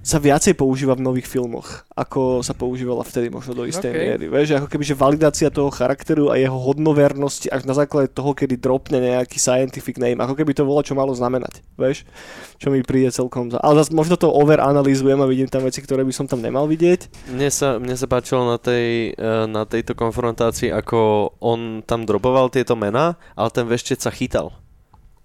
[0.00, 4.00] sa viacej používa v nových filmoch, ako sa používala vtedy možno do istej OK.
[4.00, 4.24] miery.
[4.32, 8.56] Vieš, ako keby že validácia toho charakteru a jeho hodnovernosti až na základe toho, kedy
[8.56, 11.60] dropne nejaký scientific name, ako keby to bolo čo malo znamenať.
[11.76, 12.08] Vieš,
[12.56, 13.60] čo mi príde celkom za...
[13.60, 17.32] Ale zase možno to overanalýzujem a vidím tam veci, ktoré by som tam nemal vidieť.
[17.36, 22.48] Mne sa, mne sa páčilo na, tej, eh, na tejto konfrontácii, ako on tam droboval
[22.48, 24.59] tieto mená, ale ten veštec sa chytal.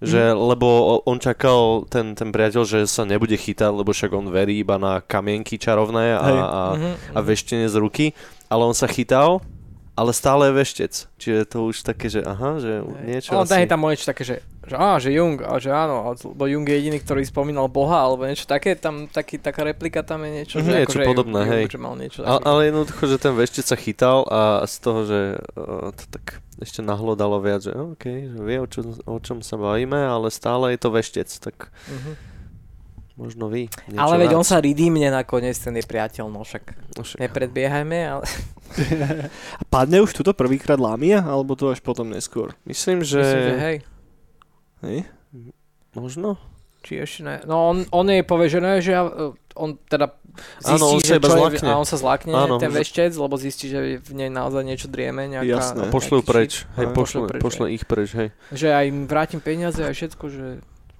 [0.05, 0.67] Že, lebo
[1.03, 5.01] on čakal, ten, ten priateľ, že sa nebude chytať, lebo však on verí iba na
[5.01, 6.39] kamienky čarovné a, Hej.
[6.39, 8.05] a, Mhm, a veštenie z ruky,
[8.45, 9.41] ale on sa chytal,
[9.95, 10.93] ale stále je veštec.
[11.15, 13.55] Čiže to už také, že aha, že niečo On asi...
[13.57, 13.65] asi...
[13.65, 16.75] tam niečo také, že, že, á, že Jung, a že áno, a- lebo Jung je
[16.75, 20.67] jediný, ktorý spomínal Boha, alebo niečo také, tam taký, taká replika tam je niečo, že
[20.83, 21.63] niečo akože podobné, Jung, hej.
[21.65, 22.45] že mal niečo Ale, také.
[22.45, 25.19] ale jednoducho, že ten veštec sa chytal a z toho, že
[25.55, 29.55] uh, to tak ešte nahlodalo viac, že OK, že vie, o, čo, o čom sa
[29.55, 32.34] bavíme, ale stále je to veštec, tak Mhm.
[33.15, 33.67] Možno vy.
[33.85, 34.39] Niečo Ale veď viac.
[34.39, 38.23] on sa redeemne nakoniec, ten je priateľ, no však No však- nepredbiehajme, ale
[39.55, 42.51] A padne už tuto prvýkrát Lamia, alebo to až potom neskôr?
[42.63, 43.19] Myslím, že...
[43.19, 43.77] myslím, že hej.
[44.81, 44.99] Hej?
[45.93, 46.35] Možno?
[46.81, 47.35] Či ešte ne.
[47.43, 49.07] No on, on jej povie, že ja,
[49.55, 50.11] on teda
[50.59, 51.67] zistí, Áno, on sa že iba čo je, zlakne.
[51.67, 54.85] a on sa zlakne, Áno, ten že- veštec, lebo zistí, že v nej naozaj niečo
[54.85, 55.47] drieme, nejaká...
[55.47, 55.81] Jasné.
[55.81, 56.67] A pošlú preč.
[56.75, 58.29] Hej, pošle, Pošlú preč, pošle ich preč, hej.
[58.51, 60.45] Že aj im vrátim peniaze a všetko, že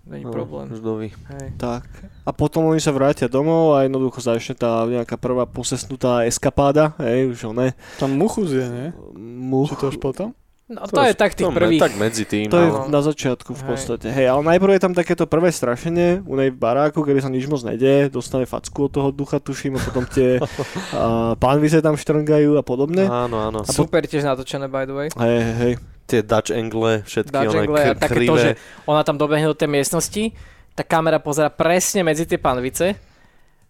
[0.05, 0.69] není No, problém.
[0.75, 1.11] Ždovi.
[1.11, 1.47] Hej.
[1.57, 1.83] Tak.
[2.25, 7.33] A potom oni sa vrátia domov a jednoducho začne tá nejaká prvá posesnutá eskapáda, hej,
[7.33, 7.73] už one.
[7.97, 8.87] Tam Muchus je, nie?
[9.19, 9.73] Much.
[9.73, 10.29] Či to až potom?
[10.65, 11.77] No to, je tak tých to prvých.
[11.77, 12.49] Tak medzi tým.
[12.49, 12.89] To je Áno.
[12.89, 13.69] na začiatku v Hej.
[13.69, 14.07] podstate.
[14.09, 17.45] Hej, ale najprv je tam takéto prvé strašenie u nej v baráku, kedy sa nič
[17.45, 22.57] moc nedie, dostane facku od toho ducha, tuším, a potom tie a, pánvice tam štrngajú
[22.57, 23.05] a podobne.
[23.05, 23.61] Áno, áno.
[23.61, 25.07] A super tiež natočené, by the way.
[25.13, 25.73] Hej, hej.
[26.05, 28.51] Tie Dutch angle, všetky Dutch one angle a k- také to, že
[28.89, 30.33] ona tam dobehne do tej miestnosti,
[30.73, 32.97] tá kamera pozera presne medzi tie panvice.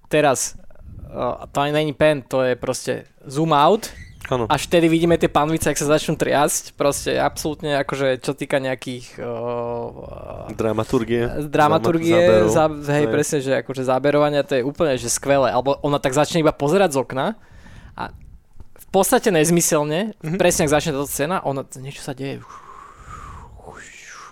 [0.08, 0.56] Teraz,
[1.12, 3.92] uh, to ani není pen, to je proste zoom out,
[4.26, 4.50] Áno.
[4.50, 9.22] až vtedy vidíme tie panvice, ak sa začnú triasť, proste absolútne akože čo týka nejakých
[9.22, 11.46] uh, Dramaturgie.
[11.46, 12.50] dramaturgie, záberov.
[12.50, 13.14] za, hej, Hej.
[13.14, 16.98] presne, že akože záberovania to je úplne že skvelé, alebo ona tak začne iba pozerať
[16.98, 17.38] z okna
[17.94, 18.10] a
[18.76, 20.40] v podstate nezmyselne, mm-hmm.
[20.42, 22.42] presne ak začne táto scéna, ona, niečo sa deje,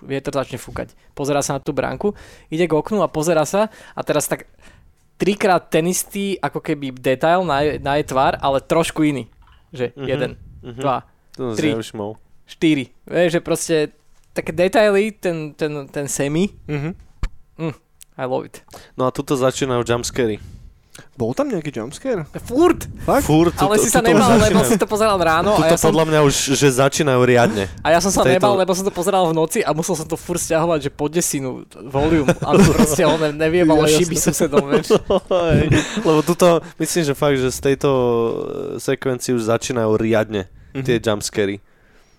[0.04, 2.12] vietor začne fúkať, pozera sa na tú bránku,
[2.52, 4.50] ide k oknu a pozera sa a teraz tak
[5.16, 9.30] trikrát ten istý ako keby detail na, na jej tvár, ale trošku iný,
[9.74, 10.06] že Mhm.
[10.06, 10.30] jeden,
[10.62, 10.80] Mhm.
[10.80, 10.96] dva,
[11.34, 11.74] To tri.
[12.46, 13.74] štyri, vieš, že proste
[14.30, 16.92] také detaily, ten, ten, ten semi, Mhm.
[18.14, 18.62] I love it.
[18.94, 20.38] No a tuto začínajú jumpscary.
[21.12, 22.22] Bol tam nejaký jumpscare?
[22.40, 23.22] Furt, Fakt?
[23.22, 24.46] Furt, ale tuto- si sa tuto nebal, začínajú.
[24.48, 27.64] lebo si to pozeral ráno a Tuto ja, som, podľa mňa už, že začínajú riadne.
[27.80, 30.04] a ja som sa tejto- nebal, lebo som to pozeral v noci a musel som
[30.04, 34.94] to furt stiahovať, že po desinu, volume, ale proste on neviebalo Ja, šiby susedom, vieš.
[36.06, 38.34] Lebo tuto, myslím, že fakt, že z tejto eh,
[38.78, 40.82] sekvencii už začínajú riadne Mhm.
[40.82, 41.56] tie jumpscary.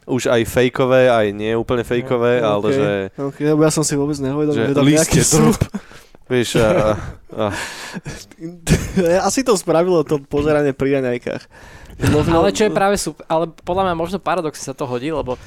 [0.05, 3.93] Už aj fejkové, aj nie úplne fejkové, No, ale že, Ok, lebo ja som si
[3.93, 5.49] vôbec nehovedal, že že, tam nejaký lístie, sú.
[6.25, 6.97] Vieš, a,
[7.31, 7.43] a,
[9.27, 11.43] Asi to spravilo to pozeranie pri raňajkách.
[12.09, 15.37] Možno- Ale čo je práve super, ale podľa mňa možno paradoxne sa to hodí, lebo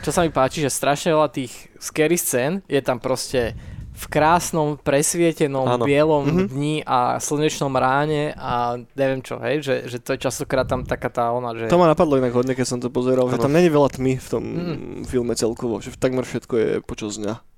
[0.00, 3.52] čo sa mi páči, že strašne veľa tých scary scén je tam proste
[3.92, 5.84] v krásnom, presvietenom, Áno.
[5.84, 6.44] bielom Mhm.
[6.48, 11.06] dni a slnečnom ráne a neviem čo, hej, že, že to je častokrát tam taká
[11.06, 11.66] tá ona, že...
[11.66, 13.44] To ma napadlo inak hodne, keď som to pozeral, že Áno.
[13.44, 15.04] tam není veľa tmy v tom Mm.
[15.04, 17.51] filme celkovo, že takmer všetko je počas dňa.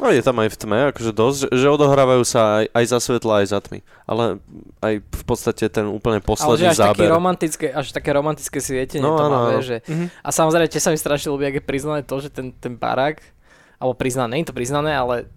[0.00, 2.98] No je tam aj v tme, akože dosť, že, že odohrávajú sa aj, aj za
[2.98, 3.78] svetla, aj za tmy.
[4.08, 4.40] Ale
[4.80, 7.08] aj v podstate ten úplne ale že posledný až také záber.
[7.12, 9.60] romantické, až také romantické svietenie No, to áno, má, áno.
[9.60, 9.84] že...
[9.84, 10.06] Mhm.
[10.24, 13.20] A samozrejme, tiež sa mi strašne ľúbi, ak je priznané to, že ten, ten barák,
[13.76, 15.28] alebo priznané, nie je to priznané, ale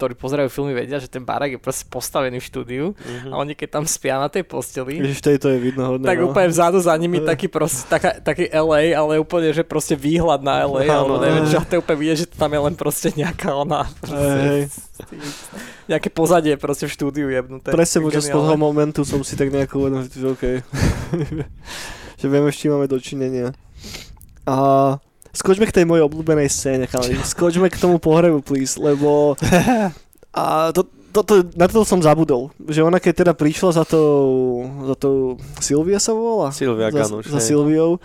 [0.00, 3.28] ktorí pozerajú filmy vedia, že ten barák je proste postavený v štúdiu Mhm.
[3.28, 6.08] a oni keď tam spia na tej posteli, Ježiš, tejto je vidno hodne.
[6.08, 6.32] tak no.
[6.32, 10.64] úplne vzadu za nimi taký proste, taká, taký LA, ale úplne, že proste výhľad na
[10.64, 13.52] LA, alebo Áno, neviem, že to úplne vidieť, že to tam je len proste nejaká
[13.52, 14.72] ona, proste,
[15.84, 17.68] nejaké pozadie proste v štúdiu jebnuté.
[17.68, 20.44] presne počas toho momentu som si tak nejako uvedomil, že OK.
[22.20, 23.52] že vieme, s čím máme dočinenia.
[24.48, 24.56] A
[25.34, 27.18] skočme k tej mojej obľúbenej scéne, chalani.
[27.32, 29.34] Skočme k tomu pohrebu, please, lebo
[30.36, 32.54] a to, to, to, na to som zabudol.
[32.58, 36.54] Že ona keď teda prišla za tou, za tou Silvia sa volá?
[36.54, 37.40] Silvia za, Ganuš, za.
[37.42, 37.98] Silviou.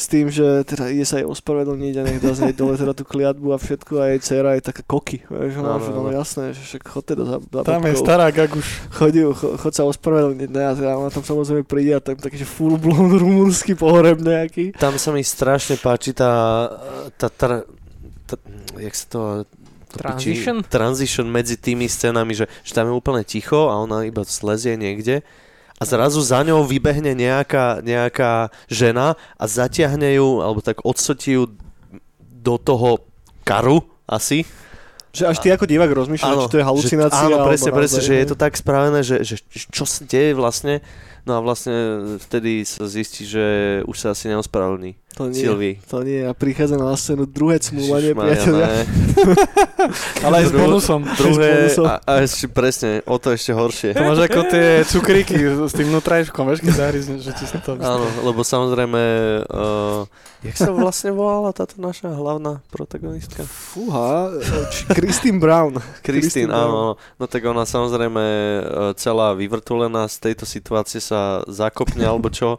[0.00, 2.96] S tým, že teda ide sa jej ospravedlniť a nech dá z nej dole teda
[2.96, 5.28] tú kliatbu a všetko a jej dcera je taká koky.
[5.28, 6.08] Vieš, že no, áno.
[6.08, 8.04] jasné, že však chod teda za, za Tam je babkou.
[8.08, 8.80] stará gaguš.
[8.96, 12.40] Chodí, cho, chod sa ospravedlniť, ne, a teda ona tam samozrejme príde a tam taký,
[12.40, 14.72] že full blown rumúnsky pohreb nejaký.
[14.80, 16.32] Tam sa mi strašne páči tá,
[17.20, 17.68] tá, tá,
[18.24, 18.34] tá
[18.80, 19.20] jak sa to,
[19.90, 20.62] Transition?
[20.62, 24.78] Či, transition medzi tými scénami, že, že tam je úplne ticho a ona iba slezie
[24.78, 25.26] niekde
[25.80, 31.48] a zrazu za ňou vybehne nejaká, nejaká žena a zatiahne ju, alebo tak odsotí ju
[32.20, 33.00] do toho
[33.48, 34.44] karu asi.
[35.16, 37.24] Že až ty ako divák rozmýšľaš, či to je halucinácia.
[37.24, 39.40] Že, áno, presne, presne, že je to tak spravené, že, že
[39.72, 40.84] čo sa deje vlastne.
[41.28, 43.44] No a vlastne vtedy sa zistí, že
[43.84, 45.74] už sa asi neospravedlní To nie, Sylvie.
[45.90, 46.22] to nie.
[46.24, 48.86] A prichádza na scénu druhé cmúvanie, priateľia.
[50.24, 51.00] Ale aj s bonusom.
[51.02, 51.84] Druhé, bonusom.
[51.88, 53.90] a, a ešte presne, o to ešte horšie.
[53.96, 55.34] To máš ako tie cukríky
[55.66, 57.74] s tým nutrajškom, vieš, keď zahryzneš, že ti sa to...
[57.80, 59.02] Áno, lebo samozrejme,
[59.50, 60.06] uh,
[60.46, 63.42] jak sa vlastne volala táto naša hlavná protagonistka?
[63.44, 64.30] Fúha,
[64.70, 65.82] či Christine Brown.
[66.48, 66.54] Brown.
[66.54, 66.80] áno.
[67.18, 68.60] No tak ona samozrejme e,
[68.96, 71.09] celá vyvrtulená z tejto situácie sa
[71.46, 72.58] zakopne alebo čo,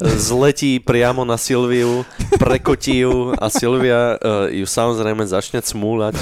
[0.00, 2.04] zletí priamo na Silviu,
[2.36, 6.14] prekotí ju a Silvia uh, ju samozrejme začne cmúľať.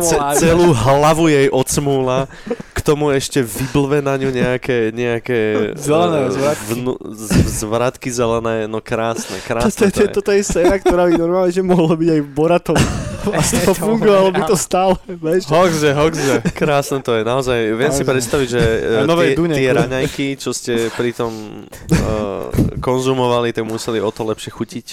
[0.00, 2.28] Ce- celú hlavu jej odsmúla,
[2.72, 5.38] k tomu ešte vyblve na ňu nejaké, nejaké
[5.76, 6.64] Zelené eh, zvratky.
[6.72, 10.14] vnu, z- zvratky zelené, no krásne, krásne Toto to je, je.
[10.16, 12.20] toto je scéna, ktorá by normálne, že mohla byť aj.
[12.32, 13.09] A
[13.46, 15.46] z toho To fungovalo by to stále, vieš.
[15.46, 16.34] Hoxže, hoxže.
[16.56, 17.58] Krásne to je, naozaj.
[17.76, 18.62] Viem si predstaviť, že
[19.04, 21.32] Novej tie, Dune, tie raňajky, čo ste pri tom
[21.68, 22.48] uh,
[22.80, 24.86] konzumovali, tak museli o to lepšie chutiť.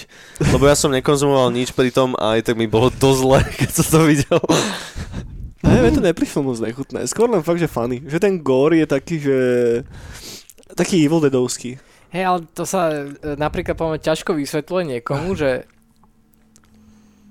[0.52, 3.70] Lebo ja som nekonzumoval nič pri tom a aj tak mi bolo dosť zle, keď
[3.72, 4.42] som to videl.
[5.66, 7.04] Ne, mne to neprišlo moc nechutné.
[7.10, 8.00] Skôr len fakt, že funny.
[8.06, 9.38] Že ten gore je taký, že...
[10.78, 11.80] Taký Evil Deadovský.
[12.13, 15.68] Hej, ale to sa e, napríklad poviem ťažko vysvetľuje niekomu, že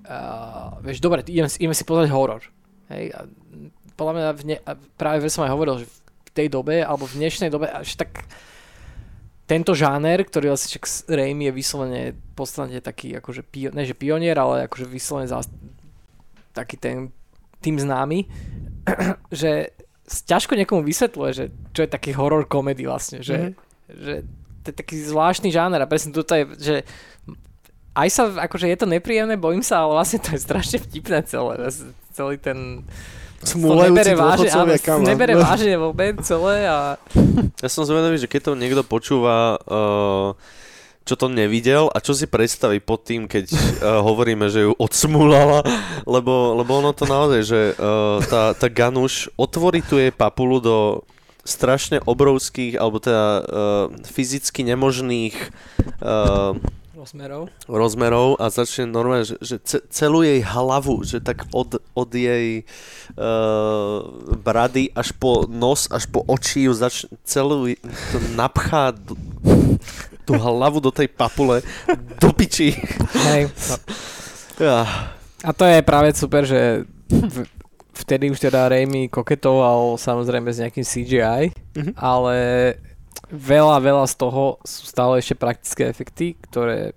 [0.07, 2.43] uh, vieš, dobre, ideme, ideme si pozrieť horor.
[2.87, 3.21] Hej, a
[3.93, 4.57] podľa mňa v ne,
[4.95, 8.25] práve som aj hovoril, že v tej dobe, alebo v dnešnej dobe, až tak
[9.45, 13.95] tento žáner, ktorý však s- Raimi je vyslovene v podstate taký akože, pio, ne že
[13.95, 15.47] pionier, ale akože vyslovene zás,
[16.53, 16.97] taký ten
[17.59, 18.27] tým známy,
[19.33, 19.71] že
[20.07, 23.53] ťažko niekomu vysvetľuje, že čo je taký horor komedy vlastne, že, Mhm.
[23.89, 24.15] že
[24.61, 26.77] to je taký zvláštny žáner a presne toto je, že
[27.97, 31.57] aj sa, akože je to nepríjemné, bojím sa, ale vlastne to je strašne vtipné celé,
[32.13, 32.85] celý ten
[33.41, 35.01] áno, dôchodcovia kam.
[35.01, 37.01] nebere vážne vôbec celé a
[37.61, 40.37] Ja som zvedavý, že keď to niekto počúva, uh,
[41.07, 43.57] čo to nevidel a čo si predstaví pod tým, keď uh,
[44.05, 45.65] hovoríme, že ju odsmúlala,
[46.05, 50.79] lebo, lebo ono to naozaj, že uh, tá, tá Ganuš otvorí tu jej papulu do
[51.47, 53.43] strašne obrovských, alebo teda uh,
[54.03, 55.37] fyzicky nemožných
[56.03, 56.59] uh,
[57.07, 57.47] rozmerov.
[57.65, 62.67] rozmerov a začne normálne, že, že ce, celú jej hlavu, že tak od, od jej
[63.15, 64.03] uh,
[64.37, 67.71] brady až po nos, až po oči ju začne celú
[68.11, 69.15] to napchá d-
[70.21, 71.63] tú hlavu do tej papule
[72.19, 72.75] do piči.
[73.31, 73.77] Hej, no.
[74.59, 74.79] Ja.
[75.41, 77.47] A to je práve super, že v,
[77.95, 81.43] vtedy už teda Raimi koketoval samozrejme s nejakým CGI,
[81.77, 81.93] Mhm.
[81.95, 82.35] ale
[83.27, 86.93] veľa, veľa z toho sú stále ešte praktické efekty, ktoré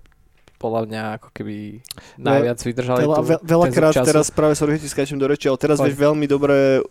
[0.56, 1.80] podľa mňa ako keby
[2.20, 5.80] najviac vydržali Veľa, tú, veľ, veľakrát teraz práve že ti skáčem do reči, ale teraz
[5.80, 5.88] Poď.
[5.88, 6.84] vieš veľmi dobre,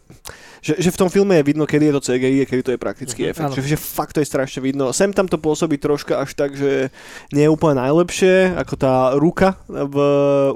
[0.60, 2.80] že, že v tom filme je vidno, kedy je to CGI a kedy to je
[2.82, 3.54] praktický Mhm, efekt.
[3.54, 4.89] Že, že fakt to je strašne vidno.
[4.89, 6.89] Sem tam to pôsobí troška až tak, že
[7.30, 9.96] nie je úplne najlepšie, ako tá ruka v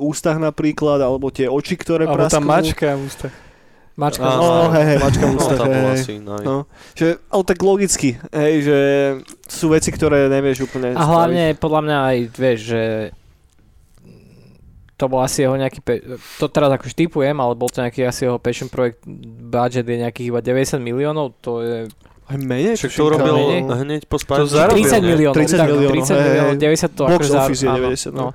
[0.01, 2.49] ústach napríklad, alebo tie oči, ktoré Alebo tá prasknú.
[2.49, 3.33] mačka v ústach.
[3.93, 4.25] Mačka.
[4.25, 4.41] Áno.
[4.41, 6.41] No, hej, hej, mačka No, ústach, tá hej, asi naj...
[6.41, 6.65] No,
[6.97, 8.77] že, ale tak logicky, hej, že
[9.45, 12.81] sú veci, ktoré nevieš úplne A hlavne podľa mňa aj, vieš, že
[14.97, 16.01] to bol asi jeho nejaký, pe-
[16.37, 19.05] to teraz akože typujem, ale bol to nejaký asi jeho passion projekt,
[19.49, 21.77] budget je nejakých iba 90 miliónov, to je
[22.23, 22.79] Aj menej?
[22.79, 23.61] Však to urobil menej.
[23.67, 24.47] hneď po spáči.
[24.53, 25.09] zarobil, 30 nie?
[25.11, 26.61] miliónov, 30 tak, miliónov, 30 hej, miliónov, hej.
[26.61, 28.17] 90 to akože office je áno, 90, no.
[28.17, 28.27] no.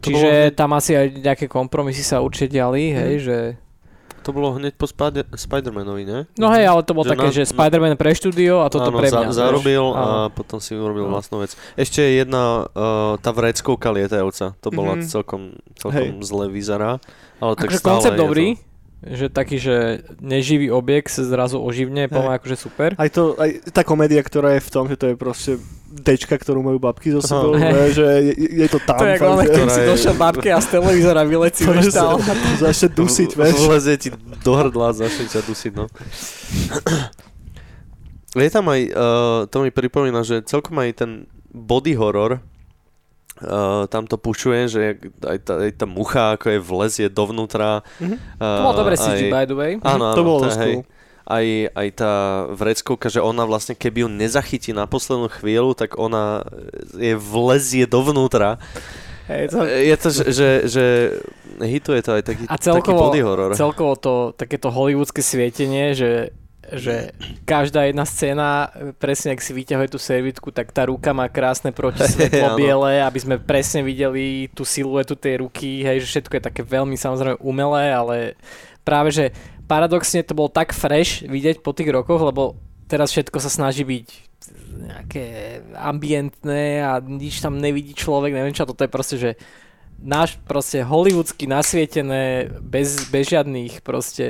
[0.00, 3.38] Čiže bolo- tam asi aj nejaké kompromisy sa určite diali, hej, že...
[4.20, 6.18] To bolo hneď po Spider- Spider-Manovi, ne?
[6.36, 8.98] No hej, ale to bolo Že také, na- že Spider-Man pre štúdio a toto Áno,
[8.98, 9.28] pre za- mňa.
[9.28, 9.38] vieš.
[9.38, 9.96] zarobil Áno.
[9.96, 11.12] a potom si urobil Áno.
[11.12, 11.56] vlastnú vec.
[11.74, 15.04] Ešte jedna, uh, tá vreckovka lietajúca, to bola Mhm.
[15.06, 15.42] celkom,
[15.74, 16.22] celkom Hej.
[16.22, 17.00] zle vyzerá.
[17.38, 18.60] Ale tak Akože koncept dobrý,
[19.00, 22.12] že taký, že neživý objekt sa zrazu oživne, Hej.
[22.12, 22.88] poďme akože super.
[23.00, 25.52] Aj, to, aj tá komédia, ktorá je v tom, že to je proste
[25.90, 29.00] dečka, ktorú majú babky so sebou, ne, že je, je to tam.
[29.00, 32.20] To je ako keď si došiel babke a z televízora je veštál.
[32.20, 33.56] sa- začne dusiť, vieš.
[33.64, 34.08] Vlezie ti
[34.44, 35.88] do hrdla začne ťa dusiť, no.
[38.38, 41.10] Je tam aj, uh, to mi pripomína, že celkom aj ten
[41.50, 42.38] body horror,
[43.42, 44.80] uh, tam to pušuje, že
[45.20, 47.80] aj tá, aj tá mucha, ako je vlezie dovnútra.
[47.98, 48.16] Mhm.
[48.36, 49.72] Uh, To bolo dobre CG, by the way.
[49.80, 50.74] Áno, áno, to bolo dosť hej.
[51.22, 52.12] Aj, aj tá
[52.50, 56.42] vreckovka, že ona vlastne, keby ju nezachytí na poslednú chvíľu, tak ona
[56.92, 58.58] je vlezie dovnútra.
[59.30, 60.84] Hej, to, Je to, že, že, že
[61.62, 63.50] hituje to aj taký, A taký celkovo- body horror.
[63.54, 66.34] celkovo to takéto hollywoodske svietenie, že,
[66.74, 67.10] že
[67.42, 68.70] každá jedna scéna,
[69.02, 73.36] presne ak si vyťahuje tú servitku, tak tá ruka má krásne protisvetlo biele, aby sme
[73.42, 78.16] presne videli tú siluetu tej ruky, hej, že všetko je také veľmi samozrejme umelé, ale
[78.86, 79.24] práve, že
[79.66, 82.58] paradoxne to bolo tak fresh vidieť po tých rokoch, lebo
[82.90, 84.06] teraz všetko sa snaží byť
[84.80, 85.24] nejaké
[85.76, 89.30] ambientné a nič tam nevidí človek, neviem čo, toto je proste, že
[90.00, 94.26] náš proste hollywoodsky nasvietené, bez, bez žiadnych proste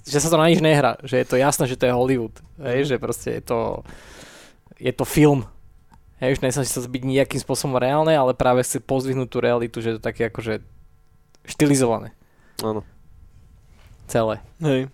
[0.00, 2.88] že sa to na nič nehrá, že je to jasné, že to je Hollywood, hej,
[2.88, 3.58] že proste je to
[4.82, 5.46] je to film.
[6.18, 9.82] Hej, už nesnaží sa to byť nejakým spôsobom reálne, ale práve chce pozdvihnúť tú realitu,
[9.82, 10.62] že je to také akože
[11.46, 12.14] štilizované
[12.62, 12.86] Áno.
[14.06, 14.38] celé.
[14.62, 14.86] Hej.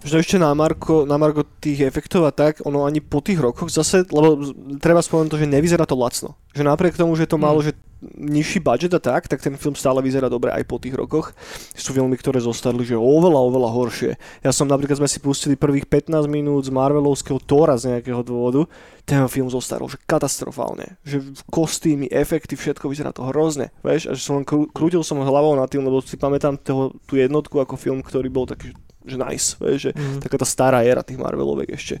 [0.00, 3.68] Že ešte na Marko, na Marko tých efektov a tak, ono ani po tých rokoch
[3.68, 4.40] zase, lebo
[4.80, 6.40] treba spomenúť to, že nevyzerá to lacno.
[6.56, 7.44] Že napriek tomu, že to Mm.
[7.44, 7.76] malo, že
[8.16, 11.36] nižší budget a tak, tak ten film stále vyzerá dobre aj po tých rokoch.
[11.76, 14.10] Sú filmy, ktoré zostali, že oveľa, oveľa horšie.
[14.40, 18.64] Ja som napríklad sme si pustili prvých 15 minút z Marvelovského Tora z nejakého dôvodu.
[19.04, 20.96] Ten film zostarol, že katastrofálne.
[21.04, 23.68] Že kostýmy, efekty, všetko vyzerá to hrozne.
[23.84, 27.60] Vieš, a že som krútil som hlavou nad tým, lebo si pamätám toho, tú jednotku
[27.60, 30.20] ako film, ktorý bol taký, že nice, vieš, že Mm.
[30.20, 31.98] taká tá stará éra tých Marveloviek ešte.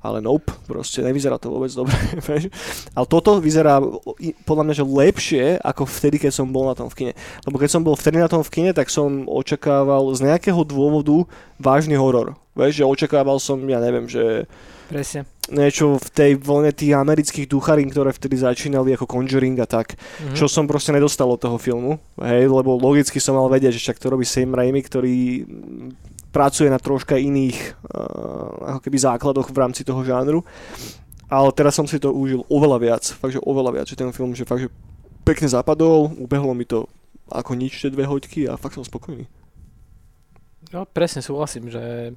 [0.00, 1.92] Ale nope, proste nevyzerá to vôbec dobre.
[2.26, 2.48] vieš.
[2.96, 3.84] Ale toto vyzerá
[4.48, 7.12] podľa mňa, že lepšie ako vtedy, keď som bol na tom v kine.
[7.44, 11.28] Lebo keď som bol vtedy na tom v kine, tak som očakával z nejakého dôvodu
[11.60, 12.32] vážny horor.
[12.56, 14.48] Vieš, že očakával som, ja neviem, že
[14.88, 15.28] Presne.
[15.52, 20.00] niečo v tej vlne tých amerických ducharín, ktoré vtedy začínali ako Conjuring a tak.
[20.24, 20.32] Mhm.
[20.32, 24.00] Čo som proste nedostal od toho filmu, hej, lebo logicky som mal vedieť, že však
[24.00, 25.44] to robí Sam Raimi, ktorý
[26.30, 30.46] pracuje na troška iných uh, ako keby základoch v rámci toho žánru.
[31.26, 34.34] Ale teraz som si to užil oveľa viac, fakt, že oveľa viac, že ten film,
[34.34, 34.70] že fakt, že
[35.22, 36.90] pekne zapadol, ubehlo mi to
[37.30, 39.30] ako nič tie dve hoďky a fakt som spokojný.
[40.70, 42.14] No presne súhlasím, že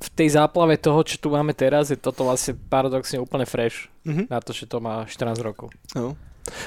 [0.00, 4.26] v tej záplave toho, čo tu máme teraz, je toto vlastne paradoxne úplne fresh Mhm.
[4.26, 5.70] na to, že to má 14 rokov.
[5.94, 6.16] No.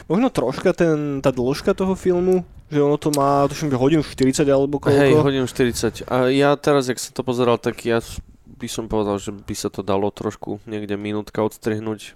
[0.07, 4.45] Možno troška ten, tá dĺžka toho filmu, že ono to má, tuším, že hodinu 40
[4.49, 4.97] alebo koľko.
[4.97, 6.07] Hej, hodinu 40.
[6.09, 7.99] A ja teraz, jak som to pozeral, tak ja
[8.45, 12.15] by som povedal, že by sa to dalo trošku niekde minútka odstrihnúť.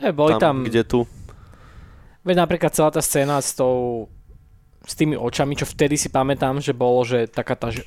[0.00, 1.00] E, boli tam, tam, kde tu.
[2.24, 4.08] veď napríklad celá tá scéna s tou,
[4.82, 7.84] s tými očami, čo vtedy si pamätám, že bolo, že taká tá, že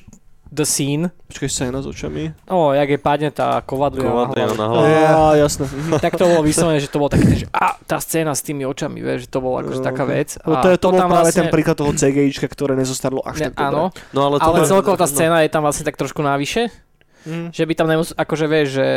[0.48, 2.30] the scene, Počkaj, scéna s očami.
[2.46, 4.56] o, jak je padne tá kovadlina na Kovadlina hlavu.
[4.56, 4.86] na hlavu.
[4.86, 5.64] Á, jasné.
[6.00, 8.98] Tak to bolo vyslovené, že to bolo také, že a, tá scéna s tými očami,
[8.98, 10.38] vieš, že to bolo akože taká vec.
[10.40, 13.20] No A to je to bol tam práve vlastne- ten príklad toho CGIčka, ktoré nezostarlo
[13.20, 13.66] až Ne, tak dobre.
[13.68, 13.82] áno,
[14.12, 15.12] No ale to ale celkovo tá no.
[15.12, 16.70] scéna je tam vlastne tak trošku navyše,
[17.22, 17.50] Mm.
[17.50, 18.14] že by tam nemus...
[18.14, 18.88] akože vieš, že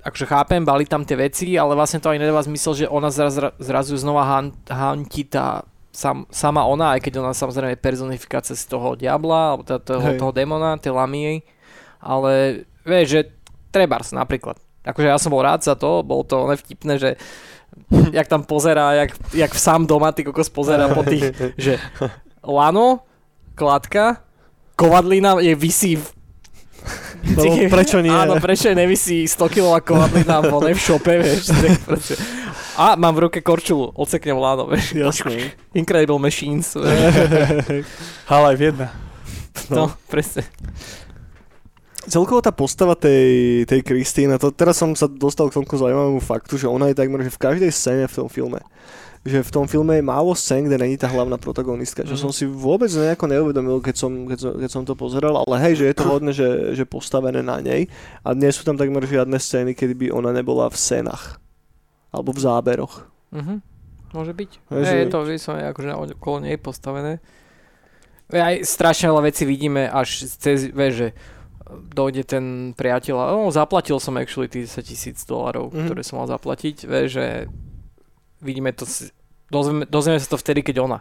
[0.00, 3.34] akože chápem, bali tam tie veci, ale vlastne to aj nedáva zmysel, že ona zraz,
[3.58, 5.66] zrazu znova han, hantí tá
[5.96, 10.04] sam, sama ona, aj keď ona samozrejme je personifikácia z toho diabla, alebo teda toho,
[10.12, 10.20] Hej.
[10.20, 11.40] toho demona, tej lamie,
[11.96, 13.20] ale vieš, že
[13.72, 14.60] trebárs napríklad.
[14.84, 17.10] Akože ja som bol rád za to, bolo to nevtipné, že
[18.16, 21.80] jak tam pozerá, jak, jak sám doma ty kokos pozerá po tých, že
[22.44, 23.00] lano,
[23.56, 24.20] kladka,
[24.76, 26.16] kovadlina je vysí v
[27.26, 28.12] Lebo prečo nie?
[28.12, 31.50] Áno, prečo nevisí 100 kg kovadlina v v šope, vieš.
[31.82, 32.14] proste.
[32.76, 34.92] A mám v ruke korčulu, odseknem láno, vieš.
[34.92, 35.56] Jasné.
[35.72, 36.76] Incredible Machines.
[36.76, 37.88] vieš.
[38.28, 39.72] Half-Life 1.
[39.72, 40.44] No, presne.
[42.06, 46.54] Celkovo tá postava tej, tej Kristýna, to teraz som sa dostal k tomu zaujímavému faktu,
[46.54, 48.62] že ona je takmer že v každej scéne v tom filme.
[49.26, 52.22] Že v tom filme je málo scén, kde není tá hlavná protagonistka, čo Mhm.
[52.22, 55.82] som si vôbec nejako neuvedomil, keď som, keď, som, keď som to pozeral, ale hej,
[55.82, 56.46] že je to hodne, že,
[56.78, 57.90] že postavené na nej
[58.22, 61.42] a nie sú tam takmer žiadne scény, kedy by ona nebola v scénach
[62.16, 63.04] alebo v záberoch.
[63.30, 63.60] Mhm.
[64.10, 64.50] Môže byť.
[64.66, 67.20] Hej, Hej, že- je to vyslovene akože okolo nej postavené.
[68.26, 71.08] Ve, Aj strašne veľa vecí vidíme až cez, vieš, že
[71.68, 75.84] dojde ten priateľ a oh, zaplatil som actually tých 10 tisíc dolarov, Mhm.
[75.84, 77.26] ktoré som mal zaplatiť, vieš, že
[78.40, 78.86] vidíme to,
[79.48, 80.98] dozvieme, dozvieme sa to vtedy, keď ona.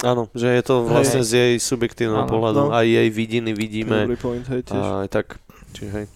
[0.00, 1.26] Áno, že je to vlastne Hej.
[1.26, 2.60] z jej subjektívneho pohľadu.
[2.60, 2.70] No.
[2.70, 4.04] Aj jej vidiny vidíme.
[4.04, 4.74] Dobrý point, hej, tiež.
[4.76, 5.26] A aj tak.
[5.72, 6.06] Čiže hej.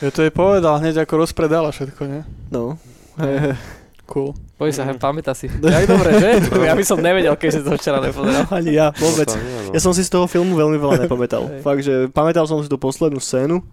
[0.00, 2.22] Ja to jej povedal hneď ako rozpredala všetko, nie?
[2.50, 2.76] No.
[4.04, 4.36] Cool.
[4.60, 5.48] Poď sa, hm, pamätá si.
[5.48, 6.30] Jak dobre, že?
[6.68, 8.44] Ja by som nevedel, keď si to včera nepozeral.
[8.52, 9.32] Ani ja, vôbec.
[9.32, 9.72] No.
[9.72, 11.48] Ja som si z toho filmu veľmi veľa nepamätal.
[11.64, 13.64] Fakt, že pamätal som si tú poslednú scénu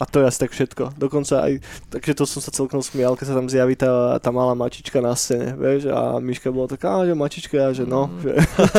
[0.00, 0.96] a to je asi tak všetko.
[0.96, 1.60] Dokonca aj,
[1.92, 5.12] takže to som sa celkom smial, keď sa tam zjaví tá, tá malá mačička na
[5.12, 8.24] scéne, vieš, a Miška bola taká, že mačička, a že no, Mm.
[8.24, 8.32] že,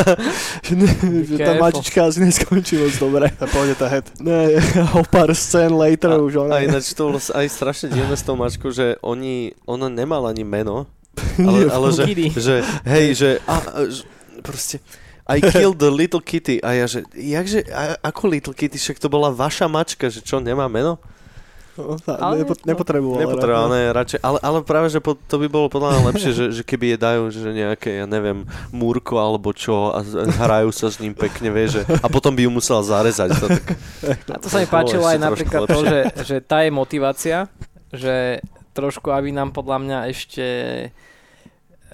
[0.66, 0.90] že, ne,
[1.30, 3.30] že tá mačička asi neskončí moc dobre.
[3.38, 4.10] A pôjde tá head.
[4.18, 4.58] Ne,
[4.98, 6.58] o pár scén later A, už ona...
[6.58, 10.42] a ináč to bolo aj strašne divné s tou mačkou, že oni, ona nemala ani
[10.42, 10.90] meno,
[11.38, 12.04] Ale, ale že,
[12.40, 12.56] že,
[12.88, 13.56] hej, že, a,
[13.86, 14.02] že
[14.42, 14.80] proste,
[15.28, 16.60] I killed the little kitty.
[16.64, 20.40] A ja, že, jakže, a, ako little kitty, však to bola vaša mačka, že čo,
[20.40, 21.00] nemá meno?
[21.80, 23.19] No, Ale- nepo, nepotreboval.
[23.24, 26.46] Nepotreboval, ne, radšej, ale, ale práve, že po, to by bolo podľa mňa lepšie, že,
[26.52, 28.44] že keby je dajú, že nejaké, ja neviem,
[28.76, 30.04] múrko alebo čo a
[30.44, 33.30] hrajú sa s ním pekne, vieš, že, a potom by ju musela zarezať.
[33.40, 33.65] To, tak,
[34.36, 37.48] A to sa mi páčilo aj napríklad to, že, že tá je motivácia,
[37.96, 38.44] že
[38.76, 40.46] trošku, aby nám podľa mňa ešte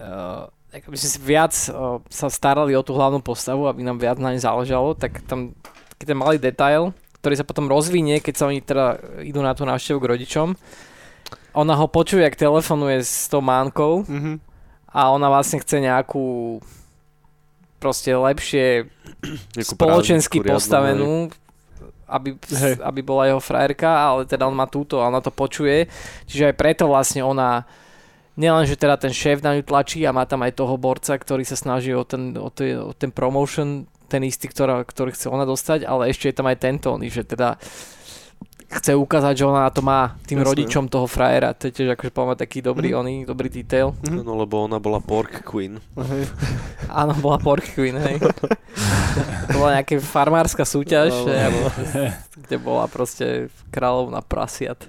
[0.01, 3.97] uh, ako by sme si viac uh, sa starali o tú hlavnú postavu, aby nám
[4.01, 5.53] viac na nej záležalo, tak tam
[5.97, 6.93] taký ten malý detail,
[7.28, 8.86] ktorý sa potom rozvinie, keď sa oni teda
[9.19, 10.55] idú na tú návštevu k rodičom.
[11.59, 14.39] Ona ho počuje, jak telefonuje s tou mánkou Mhm.
[14.88, 16.63] a ona vlastne chce nejakú
[17.84, 18.88] proste lepšie
[19.59, 20.47] nejakú spoločensky hej.
[20.47, 21.28] postavenú,
[22.07, 22.39] aby,
[22.80, 25.91] aby bola jeho frajerka, ale teda on má túto a ona to počuje.
[26.32, 27.67] Čiže aj preto vlastne ona
[28.39, 31.43] nielen, že teda ten šéf na ňu tlačí a má tam aj toho borca, ktorý
[31.43, 35.43] sa snaží o ten, o ten, o ten promotion, ten istý, ktorá, ktorý chce ona
[35.43, 37.59] dostať, ale ešte je tam aj tento, oný, že teda
[38.67, 40.47] chce ukázať, že ona na to má tým Jasné.
[40.51, 41.55] rodičom toho frajera.
[41.55, 42.97] To je tiež akože mňa taký dobrý, Mhm.
[42.99, 43.95] oný, dobrý detail.
[44.03, 44.23] Mhm.
[44.23, 45.79] No lebo ona bola pork queen.
[46.91, 48.19] Áno, bola Pork Queen, hej.
[49.45, 51.67] to bola nejaká farmárska súťaž, No, no.
[52.37, 54.79] kde bola proste kráľovna prasiat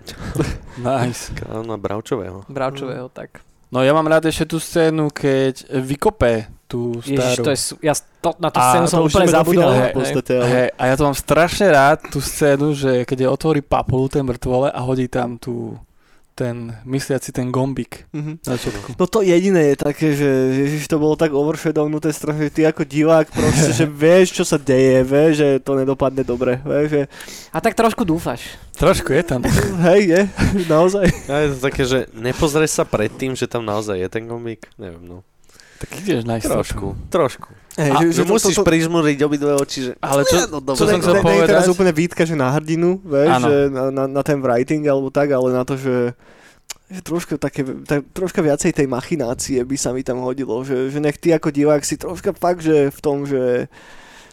[0.77, 1.31] Nice.
[1.35, 2.39] Kráľovna Bravčového.
[2.47, 3.43] bravčového, tak.
[3.71, 7.43] No ja mám rád ešte tú scénu, keď vykope tú Ježiš, starú.
[7.43, 9.53] to je, ja to, na tú A scénu To som už úplne zabudol.
[9.65, 9.89] finále hej.
[9.89, 10.47] v podstate, ale...
[10.47, 14.21] Hej, a ja to mám strašne rád, tú scénu, že keď je otvorí papulu, ten
[14.23, 15.81] mŕtvole a hodí tam tú,
[16.35, 16.55] ten
[16.85, 18.33] mysliaci ten gombik Mhm.
[18.41, 18.95] na začiatku.
[18.95, 22.85] No to jediné je také, že ježiš, to bolo tak overshadownuté strane, že ty ako
[22.85, 27.03] divák proste, že vieš, čo sa deje, vieš, že to nedopadne dobre, vieš, že
[27.49, 28.55] A tak trošku dúfaš.
[28.73, 29.41] Trošku je tam.
[29.89, 30.21] hej, je,
[30.67, 31.11] naozaj.
[31.27, 34.69] A je to také, že nepozrieš sa predtým, že tam naozaj je ten gombík?
[34.77, 35.19] Neviem, no.
[35.79, 37.49] Tak ideš nájsť Trošku, trošku.
[37.79, 39.93] Hej, A, že, musíš prižmúriť obidve oči, že...
[40.03, 40.91] Ale čo, no, čo dobre.
[40.91, 41.75] som chcel ne, ne, je teraz povedať?
[41.79, 45.55] úplne výtka, že na hrdinu, vieš, že na, na, na ten writing alebo tak, ale
[45.55, 46.19] na to, že
[46.89, 50.99] že troška, také, tak, troška viacej tej machinácie by sa mi tam hodilo, že, že
[51.05, 53.69] nech ty ako divák si troška fakt, že v tom, že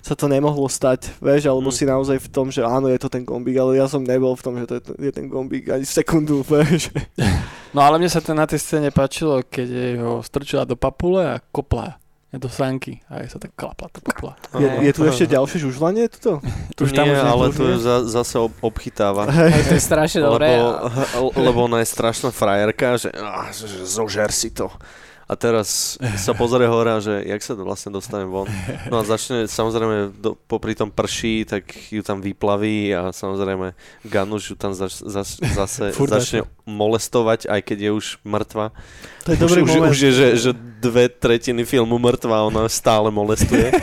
[0.05, 1.73] sa to nemohlo stať, vieš, alebo Mm.
[1.73, 4.43] si naozaj v tom, že áno, je to ten gombík, ale ja som nebol v
[4.43, 6.93] tom, že to je, je ten gombík ani sekundu, vieš.
[7.75, 11.27] No ale mne sa ten na tej scéne páčilo, keď jej ho strčila do papule
[11.27, 11.99] a kopla
[12.31, 14.35] do sanky a jej sa tak klapla tá papula.
[14.55, 16.39] Je, je tu ešte ďalšie žužlanie tuto?
[16.71, 19.27] Tu už nie, tam už nie, ale to tu za, zase ob, obchytáva.
[19.51, 20.55] Hej, to je strašne dobré.
[20.55, 24.67] Lebo, a- lebo ona je strašná frajerka, že, ah, že, že zožer si to.
[25.25, 28.45] A teraz sa pozrie hore a že jak sa vlastne dostane von.
[28.93, 33.73] No a začne, samozrejme, do, popri tom prší, tak ju tam vyplaví a samozrejme
[34.05, 38.69] Ganuš ju tam zač, zač, zase začne molestovať, aj keď je už mŕtva.
[39.25, 39.89] To je dobrý už, moment.
[39.89, 40.51] už, už je, že, že
[40.85, 43.73] dve tretiny filmu mŕtva a ona stále molestuje.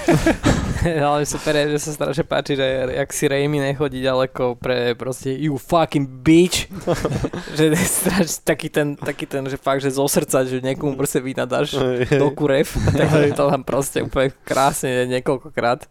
[1.03, 5.59] ale super že sa strašne páči, že jak si Raimi nechodí ďaleko pre proste you
[5.59, 6.70] fucking bitch.
[7.59, 11.18] že je strašne taký ten, taký ten, že fakt, že zo srdca, že niekomu proste
[11.18, 11.74] vynadáš
[12.07, 15.90] do kurev, tak to tam proste úplne krásne niekoľkokrát.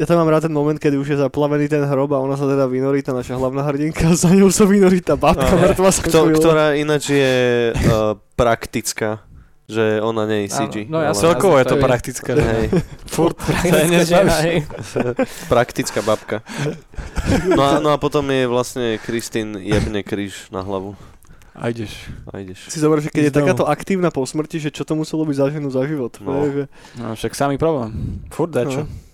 [0.00, 2.48] Ja tam mám rád ten moment, kedy už je zaplavený ten hrob a ona sa
[2.48, 6.00] teda vynorí, tá naša hlavná hrdinka, a za ňou sa vynorí tá babka, mŕtva sa
[6.08, 7.36] Kto, ktorá ináč je
[7.76, 9.20] uh, praktická,
[9.68, 10.88] že ona nie je CG.
[10.88, 12.32] Áno, no ja Celkovo je to je- praktické.
[12.32, 12.66] Hej,
[13.12, 14.64] Furt Praktická žena, hej.
[15.52, 16.40] praktická babka.
[17.52, 20.96] No a, no a potom je vlastne Kristín jebne kríž na hlavu
[21.52, 22.08] A ideš.
[22.32, 22.72] a ideš.
[22.72, 23.46] Si zober, že keď je Ísť domov.
[23.52, 26.16] takáto aktívna po smrti, že čo to muselo byť za ženu za život.
[26.24, 26.48] No.
[26.48, 26.72] že...
[26.96, 28.24] No však samý problém.
[28.32, 28.88] Furt dačo.
[28.88, 29.09] No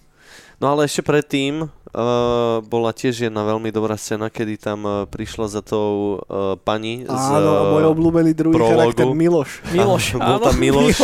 [0.64, 5.60] ale ešte predtým uh, bola tiež jedna veľmi dobrá scéna, kedy tam uh, prišla za
[5.60, 7.12] tou uh, pani z...
[7.12, 8.72] Áno, a môj obľúbený druhý prologu.
[8.72, 9.50] charakter Miloš.
[9.72, 10.96] Miloš, Bol áno, tam Miloš.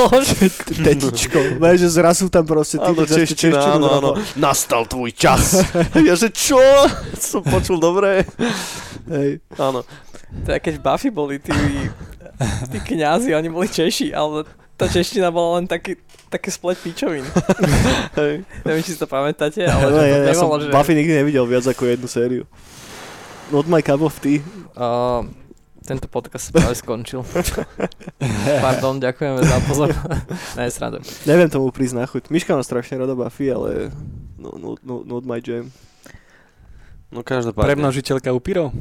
[0.72, 1.60] Tetičko.
[1.60, 4.10] Vieš, že zrazu tam proste ty Áno, češ, čeština, áno, áno.
[4.40, 5.60] Nastal tvoj čas.
[6.08, 6.60] ja že čo?
[7.20, 8.24] Som počul dobre.
[9.08, 9.44] Hej.
[9.60, 9.84] Áno.
[10.32, 11.52] To je keď Buffy boli tí,
[12.72, 14.48] tí kňazi, oni boli Češi, ale
[14.82, 15.94] tá čeština bola len taký,
[16.26, 17.22] také splet píčovín.
[18.18, 18.42] Hej.
[18.66, 20.74] Neviem, či si to pamätáte, ale to ja, ja som že...
[20.74, 22.44] Buffy nikdy nevidel viac ako jednu sériu.
[23.54, 24.42] Not my cup of tea.
[24.74, 25.22] Uh,
[25.86, 27.22] tento podcast práve skončil.
[28.64, 29.88] Pardon, ďakujeme za pozor.
[30.58, 31.04] ne, srandujem.
[31.26, 32.32] Neviem tomu prísť na chuť.
[32.32, 33.94] Miška má strašne rada Buffy, ale
[34.40, 35.70] no, no, no, not my jam.
[37.12, 37.76] No každopádne.
[37.76, 38.72] Premnožiteľka upírov?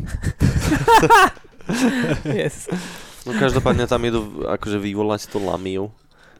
[2.23, 2.71] Yes.
[3.21, 5.93] No každopádne tam idú akože vyvolať tú lamiu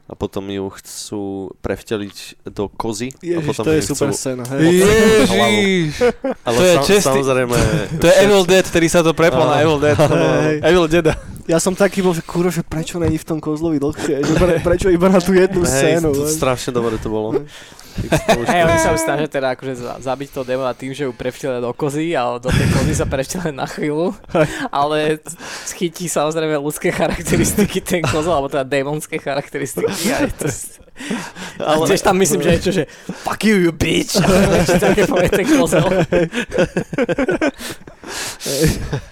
[0.04, 1.22] a potom ju chcú
[1.62, 2.16] prevteliť
[2.50, 3.14] do kozy.
[3.14, 4.42] a Ježiš, potom to je super scéna.
[4.50, 4.60] Hej.
[4.82, 5.94] Ježiš!
[6.42, 7.56] Ale To je sam, čestý- samozrejme...
[7.96, 9.62] To je Evil Dead, ktorý sa to prepol na.
[9.62, 9.96] Evil Dead.
[10.60, 11.14] Evil Deda.
[11.52, 14.56] Ja som taký bol, že kurva, že prečo není v tom kozlovi dlhšie, že pre,
[14.64, 16.16] prečo iba na tú jednu Hej, scénu.
[16.16, 16.40] to, vieš.
[16.40, 17.44] strašne dobre to bolo.
[18.48, 21.76] Hej, oni sa snažia teda akože za- zabiť to demona tým, že ju prevtielia do
[21.76, 24.16] kozy a do tej kozy sa prevtielia na chvíľu,
[24.72, 25.20] ale
[25.68, 30.48] schytí samozrejme ľudské charakteristiky ten kozol, alebo teda démonské charakteristiky a je to...
[31.60, 31.84] Ale...
[31.88, 32.84] Tiež tam myslím, že je čo, že
[33.24, 34.16] fuck you, you bitch.
[34.64, 35.84] Ešte také povie ten kozol.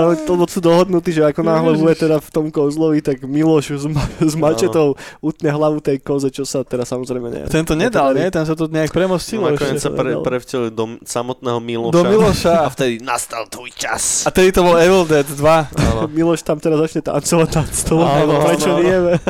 [0.00, 3.86] No, to sú dohodnutí, že ako náhle bude teda v tom kozlovi, tak Miloš s,
[3.86, 7.44] ma- s mačetou utne hlavu tej koze, čo sa teda samozrejme nie.
[7.52, 8.32] Ten to nedal, nie?
[8.32, 9.46] Tam sa to nejak premostilo.
[9.46, 11.94] No, nakoniec sa pre, prevteli do samotného Miloša.
[11.94, 12.54] Do Miloša.
[12.64, 14.24] A vtedy nastal tvoj čas.
[14.24, 15.36] A tedy to bol Evil Dead 2.
[15.36, 16.00] Áno.
[16.16, 19.20] Miloš tam teraz začne tancovať tam s tou Áno, prečo vieme.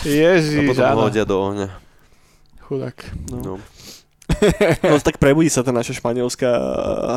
[0.00, 1.02] A Ježiš, potom ho áno.
[1.06, 1.68] hodia do ohňa.
[2.66, 2.98] Chudák.
[3.30, 3.60] No.
[3.60, 3.79] No
[5.06, 6.50] tak prebudí sa tá naša španielská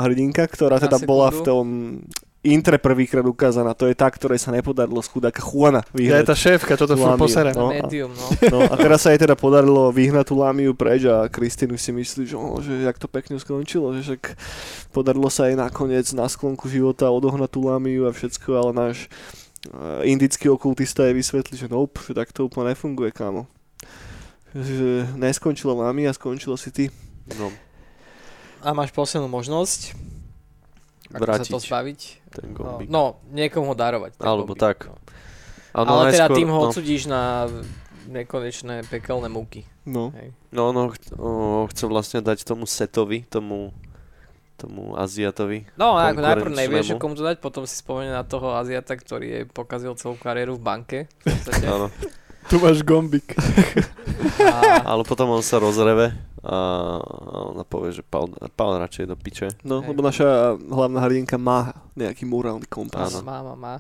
[0.04, 1.66] hrdinka, ktorá teda bola v tom
[2.44, 3.72] intre prvýkrát ukázaná.
[3.72, 6.28] To je tá, ktorej sa nepodarilo z chudáka Juana Ja je vyhrať.
[6.28, 7.56] tá šéfka, čo to furt posere.
[7.56, 8.28] No, a- Medium, no.
[8.52, 12.28] No a teraz sa jej teda podarilo vyhnať tú Lamiu preč a Kristínu si myslí,
[12.28, 14.36] že, oh, že jak to pekne skončilo, že však
[14.92, 19.08] podarilo sa jej nakoniec na sklonku života odohnať tú Lamiu a všetko, ale náš
[19.72, 23.48] eh, indický okultista jej vysvetlí, že nope, že tak to úplne nefunguje, kámo.
[24.52, 26.86] Že neskončila Lamia, skončila si ty.
[27.34, 27.48] No.
[28.60, 29.96] A máš poslednú možnosť
[31.14, 32.00] ako sa Vrátiť to zbaviť.
[32.32, 32.88] ten No, gombík.
[32.90, 34.18] no, niekomu ho darovať.
[34.18, 34.78] Alebo gombík, tak.
[34.90, 34.98] No.
[35.74, 36.64] Ale teda najskôr- tým ho no.
[36.66, 37.46] odsudíš na
[38.10, 39.62] nekonečné pekelné múky.
[39.86, 40.10] No.
[40.18, 40.34] Hej.
[40.50, 43.70] No, no, ch- o, chce vlastne dať tomu Setovi, tomu,
[44.58, 45.70] tomu Aziatovi.
[45.78, 49.26] No, ako najprv nevieš, že komu to dať, potom si spomenie na toho Aziata, ktorý
[49.30, 51.00] jej pokazil celú kariéru v banke.
[51.22, 51.30] V.
[51.62, 51.94] Áno.
[52.50, 53.36] Tu máš gombik.
[54.44, 56.12] A, Ale potom on sa rozreve
[56.44, 56.56] a
[57.56, 58.28] ona povie, že pál,
[58.60, 59.48] pál radšej do piče.
[59.64, 59.96] No, Hej.
[59.96, 63.16] lebo naša hlavná hrdinka má nejaký morálny kompas.
[63.16, 63.24] Áno.
[63.24, 63.76] má, má, má.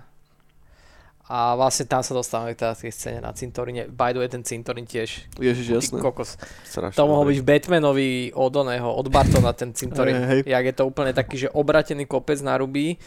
[1.24, 3.88] A vlastne tam sa dostávame k tej scéne na cintoríne.
[3.88, 5.28] By the way, ten cintorín tiež.
[5.40, 6.04] Ježiš, jasné.
[6.04, 6.36] kokos.
[6.68, 10.20] Strašne To mohol byť v Batmanovi od oného, od Bartona ten cintorín.
[10.20, 10.52] Hej, hej.
[10.52, 13.00] Jak je to úplne taký, že obratený kopec na ruby.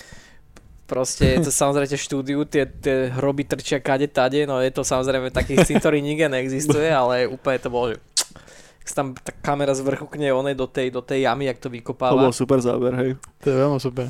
[0.86, 5.34] Proste je to samozrejme štúdiu, tie, tie hroby trčia kade tade, no je to samozrejme
[5.34, 7.98] taký cintorín nikde neexistuje, ale úplne to bolo, že
[8.94, 12.22] tam tá kamera zvrchukne onej do tej, do tej jamy, jak to To vykopáva.
[12.22, 13.10] bol super záber, hej.
[13.42, 14.06] To je veľmi super.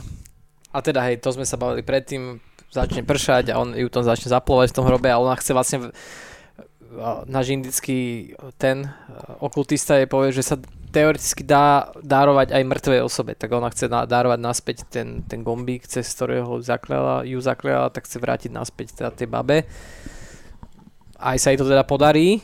[0.68, 4.29] A teda hej, to sme sa bavili predtým, začne pršať a on ju tam začne
[4.29, 5.97] zaplovať v tom hrobe a ona chce vlastne
[7.24, 8.89] náš indický ten
[9.41, 10.57] okultista jej povie, že sa
[10.97, 15.85] teoreticky dá dárovať aj mŕtvej osobe, tak ona chce na, dárovať naspäť ten, ten gombík,
[15.85, 19.69] cez ktorého zaklela, ju zaklela, tak chce vrátiť naspäť teda tej babe.
[21.17, 22.41] Aj sa jej to teda podarí,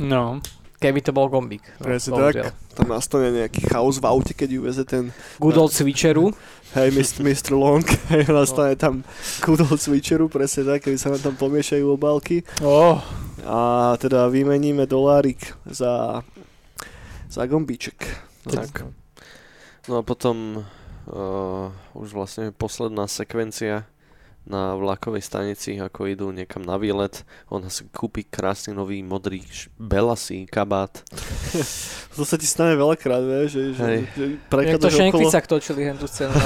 [0.00, 0.40] No.
[0.80, 1.62] keby to bol gombík.
[1.78, 2.44] No, Presne bohužiaľ.
[2.48, 2.56] tak.
[2.72, 6.32] Tam nastane nejaký chaos v aute, keď ju veze ten, Good old switcheru.
[6.72, 7.20] hej, Mr.
[7.28, 7.52] Mr.
[7.52, 9.04] Long, hej, nastane tam
[9.40, 12.40] kudol switcheru, presne tak, keď sa nám tam pomiešajú obálky.
[12.64, 12.96] Oh,
[13.44, 13.60] A
[13.96, 15.36] teda vymeníme dolárik
[15.66, 16.24] za,
[17.32, 17.96] za gombíček.
[18.44, 18.84] Tak.
[19.88, 23.88] No a potom uh, už vlastne posledná sekvencia
[24.42, 27.22] na vlakovej stanici, ako idú niekam na výlet.
[27.46, 29.46] Ona si kúpi krásny nový modrý
[29.78, 30.90] belasý kabát.
[32.12, 34.00] To sa ti stane veľakrát, vieš, že, že, Hej.
[34.12, 36.36] že Jak to okolo, Šenkvicak točili hen tú scénu.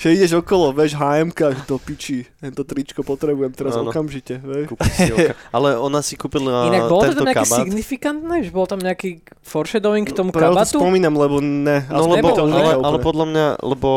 [0.00, 3.92] že ideš okolo, vieš, HMK, do piči, tento tričko potrebujem teraz Áno.
[3.92, 4.72] okamžite, vieš.
[4.72, 5.36] Kúpi si oka.
[5.60, 7.58] Ale ona si kúpila Inak bolo to tam nejaké kabát.
[7.60, 11.84] signifikantné, že bol tam nejaký foreshadowing k tomu Práve to spomínam, lebo ne.
[11.92, 13.90] No lebo, to ale, ale podľa mňa, lebo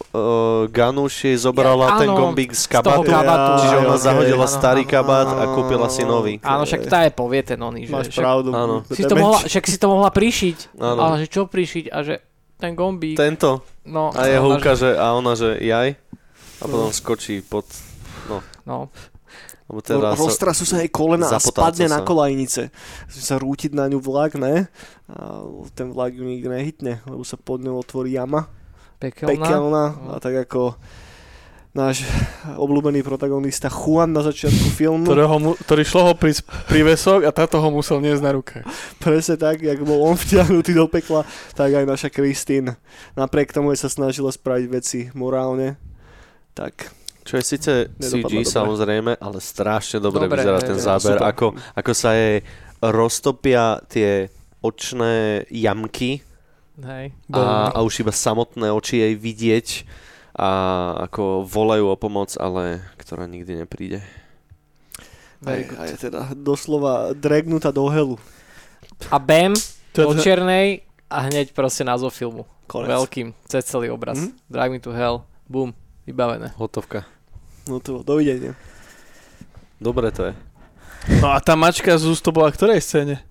[0.00, 3.08] uh, Ganuš jej zobrala Ja- ten áno, gombík z z toho kabátu.
[3.08, 3.50] kabátu.
[3.62, 4.02] Čiže ona ok.
[4.02, 5.54] zahodila Áno, starý áno, kabát a áno.
[5.54, 6.34] kúpila si nový.
[6.40, 8.50] Áno, však tá je povie ten oný, že Máš však, pravdu.
[8.50, 8.74] áno.
[8.88, 10.58] si to mohla, však si to mohla prišiť.
[10.76, 11.00] Áno.
[11.00, 12.14] Ale že čo prišiť a že
[12.56, 13.14] ten gombík.
[13.14, 13.60] Tento.
[13.84, 15.96] no, A jeho ukáže a ona, že jaj.
[16.56, 17.68] A potom skočí pod...
[18.64, 18.88] No,
[19.66, 22.06] Lebo teda sa, Roztrasú sa jej kolena a spadne na sa.
[22.06, 22.70] kolajnice.
[23.06, 24.70] Chce sa rútiť na ňu vlak, ne?
[25.06, 28.46] A ten vlak ju nikdy nehytne, lebo sa pod ňou otvorí jama.
[28.96, 29.26] pekelná.
[29.28, 29.84] Pekelná.
[29.92, 30.10] No.
[30.14, 30.78] A tak ako
[31.76, 32.08] náš
[32.56, 35.04] obľúbený protagonista Juan na začiatku filmu.
[35.04, 36.32] ktorého mu, ktorý šlo ho pri
[36.64, 38.64] prívesok a táto ho musel niesť na ruke.
[38.96, 42.72] Presne tak, jak bol on vtiahnutý do pekla, tak aj naša Kristín.
[43.12, 45.76] Napriek tomu, že sa snažila spraviť veci morálne,
[46.56, 46.88] tak
[47.28, 48.48] Čo je síce CG dobre.
[48.48, 51.20] samozrejme, ale strašne dobre, Dobre, vyzerá hej, ten záber.
[51.20, 51.28] super.
[51.28, 51.46] Ako,
[51.76, 52.40] ako sa jej
[52.80, 54.32] roztopia tie
[54.64, 56.24] očné jamky
[56.80, 57.12] Hej.
[57.32, 59.68] a, a už iba samotné oči jej vidieť
[60.36, 60.50] a
[61.02, 64.04] ako volajú o pomoc, ale ktorá nikdy nepríde.
[65.40, 68.16] aj, aj je teda doslova dregnutá do helu.
[69.08, 69.56] A Bam
[69.96, 72.44] To do je- černej a hneď proste názov filmu.
[72.66, 72.90] Konec.
[72.90, 74.18] Veľkým, cez celý obraz.
[74.18, 74.30] Mhm.
[74.46, 75.70] Drive me to hell, boom,
[76.04, 76.52] vybavené.
[76.54, 77.06] Hotovka.
[77.64, 78.52] No to dovidenia.
[79.78, 80.34] Dobre to je.
[81.22, 83.22] No a tá mačka z úst to bola v ktorej scéne?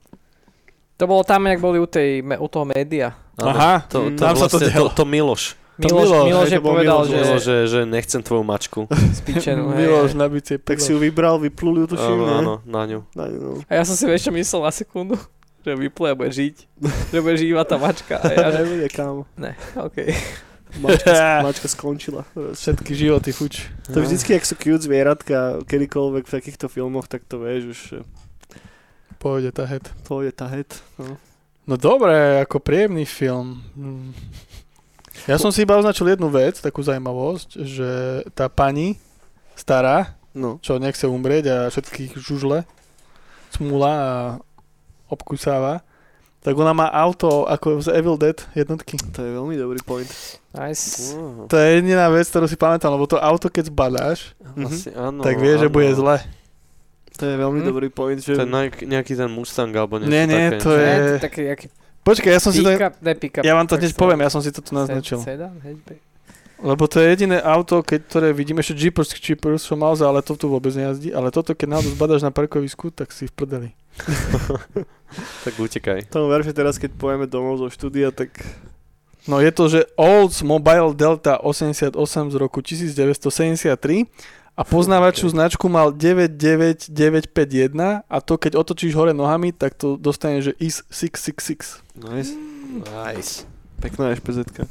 [0.95, 3.11] To bolo tam, jak boli u, tej, u toho média.
[3.35, 4.87] Aha, to, mm, to, tam sa to vlastne, dialo.
[4.87, 5.43] to, to Miloš.
[5.75, 8.79] Miloš, Miloš, Miloš, je povedal, Miloš, že, Miloš, že, že nechcem tvoju mačku.
[9.19, 12.81] spíčenú, hej, Miloš na bicie Tak si ju vybral, vyplul ju tuším, Áno, áno, na
[12.87, 12.99] ňu.
[13.11, 13.51] Na ňu, no.
[13.67, 15.19] A ja som si čo myslel na sekundu?
[15.65, 16.55] Že vypluje a bude žiť.
[17.09, 18.21] že bude žiť iba tá mačka.
[18.21, 18.61] A ja, že...
[18.69, 19.25] Nebude, kámo.
[19.33, 20.13] Ne, okej.
[20.77, 22.21] Mačka, mačka skončila.
[22.37, 23.73] Všetky životy fuč.
[23.89, 27.79] To vždycky, ak sú cute zvieratka, kedykoľvek v takýchto filmoch, tak to vieš už,
[29.25, 29.89] Pôjde tá head.
[30.05, 30.69] je tá head.
[31.01, 31.17] No.
[31.65, 33.65] No dobre, ako príjemný film.
[33.73, 34.13] Hm.
[35.25, 37.89] Ja som si iba označil jednu vec, takú zaujímavosť, že
[38.35, 38.99] tá pani
[39.55, 40.59] stará, no.
[40.59, 42.67] čo nechce umrieť a všetkých žužle,
[43.55, 44.11] smúla a
[45.07, 45.79] obkusáva,
[46.45, 49.01] tak ona má auto ako z Evil Dead jednotky.
[49.17, 50.05] To je veľmi dobrý point.
[50.53, 51.17] Nice.
[51.17, 51.49] Wow.
[51.49, 55.41] To je jediná vec, ktorú si pamätám, lebo to auto, keď zbadáš, Asi, áno, tak
[55.41, 56.21] vieš, že bude zle.
[57.15, 57.67] To je veľmi Hm?
[57.71, 58.35] dobrý point, že...
[58.35, 60.61] To je nejak, nejaký ten Mustang alebo niečo Nie, nie, také.
[60.61, 60.91] to je...
[60.91, 61.67] Ne, taký, jaký
[62.05, 62.69] Počkaj, ja som si to...
[62.69, 62.77] ne.
[63.41, 65.17] Ja vám to hneď poviem, ja som si to tu naznačil.
[65.25, 65.97] Sedan, hatchback.
[66.55, 70.39] Lebo to je jediné auto, keď, ktoré vidím, ešte Jeepers Cheapers som mal, ale to
[70.39, 73.69] tu vôbec nejazdí, ale toto, keď náhodou zbadáš na parkovisku, tak si v prdeli.
[75.15, 76.11] Tak utekaj.
[76.11, 78.35] Tomu ver, že teraz, keď pojeme domov zo štúdia, tak
[79.25, 81.95] No je to, že Oldsmobile Delta 88
[82.29, 84.05] z roku 1973
[84.55, 90.55] a poznávačú značku mal 99951 a to keď otočíš hore nohami, tak to dostane, že
[90.63, 91.83] IS 666.
[91.99, 92.31] nice.
[92.87, 93.43] Nice.
[93.83, 94.63] Pekná špezetka.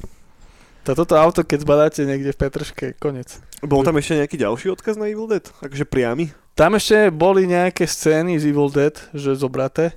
[0.84, 3.40] To toto auto, keď zbadáte niekde v Petržke, konec.
[3.64, 5.44] Bol tam ešte nejaký ďalší odkaz na Evil Dead?
[5.64, 6.32] Akože priamy?
[6.52, 9.96] Tam ešte boli nejaké scény z Evil Dead, že zobraté,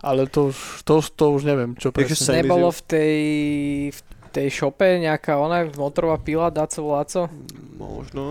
[0.00, 2.40] ale to už, to, to už neviem, čo Takže presne.
[2.40, 3.18] Nebolo v tej,
[3.92, 4.00] v
[4.32, 7.28] tej šope nejaká ona motorová pila, Daco Vláco?
[7.76, 8.30] Možno.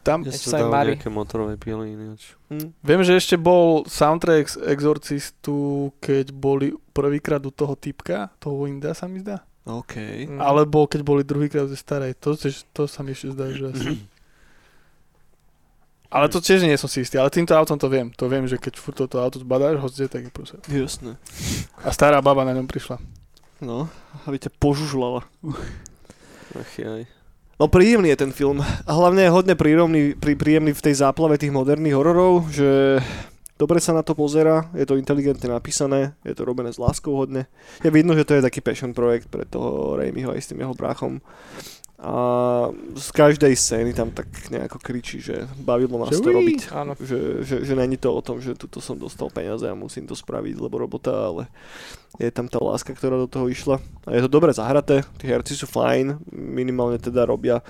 [0.00, 0.96] Tam, Ja sa Mari.
[0.96, 2.32] nejaké motorové pily ináč.
[2.48, 2.72] Hm.
[2.80, 8.96] Viem, že ešte bol soundtrack z Exorcistu, keď boli prvýkrát u toho typka, toho Inda
[8.96, 9.44] sa mi zdá.
[9.68, 9.94] OK.
[10.26, 10.40] Mm.
[10.40, 12.16] Alebo keď boli druhýkrát ze starej.
[12.24, 12.32] To,
[12.72, 13.88] to sa mi ešte zdá, že asi.
[16.10, 18.10] Ale to tiež nie som si istý, ale týmto autom to viem.
[18.18, 20.58] To viem, že keď furt toto auto zbadáš, ho zde, tak je proste.
[20.66, 21.14] Jasné.
[21.86, 22.98] A stará baba na ňom prišla.
[23.62, 23.86] No,
[24.26, 25.22] aby ťa požužlala.
[26.56, 27.06] Ach jaj.
[27.60, 28.64] No príjemný je ten film.
[28.64, 32.96] A hlavne je hodne príjemný, prí, príjemný v tej záplave tých moderných hororov, že
[33.60, 37.44] dobre sa na to pozera, je to inteligentne napísané, je to robené s láskou hodne.
[37.84, 40.72] Je vidno, že to je taký passion projekt pre toho Raimiho aj s tým jeho
[40.72, 41.20] bráchom.
[42.00, 42.16] A
[42.96, 46.60] z každej scény tam tak nejako kričí, že bavilo nás Že to robiť.
[46.72, 46.92] Áno.
[46.96, 50.16] Že, že, že není to o tom, že tuto som dostal peniaze a musím to
[50.16, 51.52] spraviť, lebo robota, ale
[52.16, 53.84] je tam tá láska, ktorá do toho išla.
[54.08, 57.60] A je to dobre zahraté, tí herci sú fajn, minimálne teda robia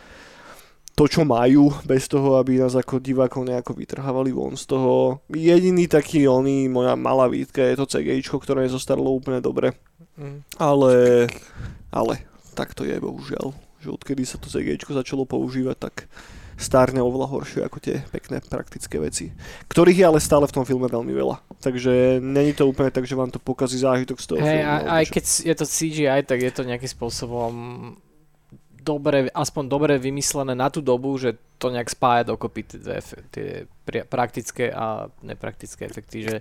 [0.94, 5.24] to, čo majú, bez toho, aby nás ako divákov nejako vytrhávali von z toho.
[5.32, 9.74] Jediný taký oný, moja malá výtka je to CGIčko, ktoré nezostarlo úplne dobre.
[10.14, 10.44] Mm.
[10.60, 10.94] Ale,
[11.90, 12.14] ale,
[12.54, 13.69] tak to je bohužiaľ.
[13.80, 15.94] Že odkedy sa to CGIčko začalo používať, tak
[16.60, 19.32] stárne oveľa horšie ako tie pekné praktické veci.
[19.72, 21.40] Ktorých je ale stále v tom filme veľmi veľa.
[21.64, 24.84] Takže není to úplne tak, že vám to pokazí zážitok z toho Hej, filmu.
[24.84, 25.12] aj čo.
[25.16, 27.52] keď je to CGI, tak je to nejakým spôsobom
[28.80, 33.00] dobre, aspoň dobre vymyslené na tú dobu, že to nejak spája dokopy tie,
[33.32, 33.48] tie
[34.08, 36.36] praktické a nepraktické efekty, že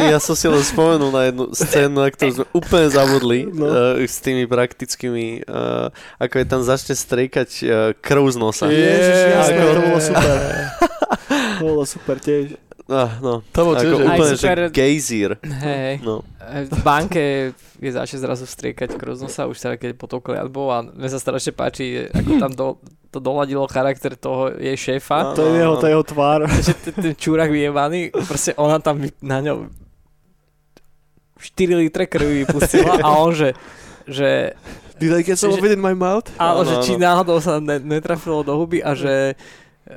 [0.00, 3.66] Ja som si len spomenul na jednu scénu, na ktorú sme úplne zabudli No.
[3.66, 8.66] uh, s tými praktickými, uh, ako je tam začne striekať uh, krv z nosa.
[8.68, 10.36] Ježiš, jasné, Ako- to bolo super.
[11.58, 12.44] To bolo super tiež.
[12.88, 13.44] Ah, no.
[13.52, 14.58] To bol tiež, úplne, super.
[14.62, 15.30] že gejzír.
[15.44, 16.24] hej, No.
[16.48, 20.72] v banke je začne zrazu vstriekať krv z nosa, už teda keď po tou kliatbou
[20.72, 22.66] a mne sa strašne páči, ako tam do,
[23.18, 25.34] to doladilo charakter toho jej šéfa.
[25.34, 26.46] To je jeho, to je jeho tvár.
[26.66, 29.66] že ten, ten čúrak vyjebaný, proste ona tam na ňom
[31.38, 33.54] 4 litre krvi vypustila a on, že,
[34.06, 34.54] že
[34.98, 36.26] Did I get some of it in my mouth?
[36.34, 37.02] ale Áno, že či áno.
[37.06, 39.38] náhodou sa ne, netrafilo do huby a že
[39.86, 39.94] e,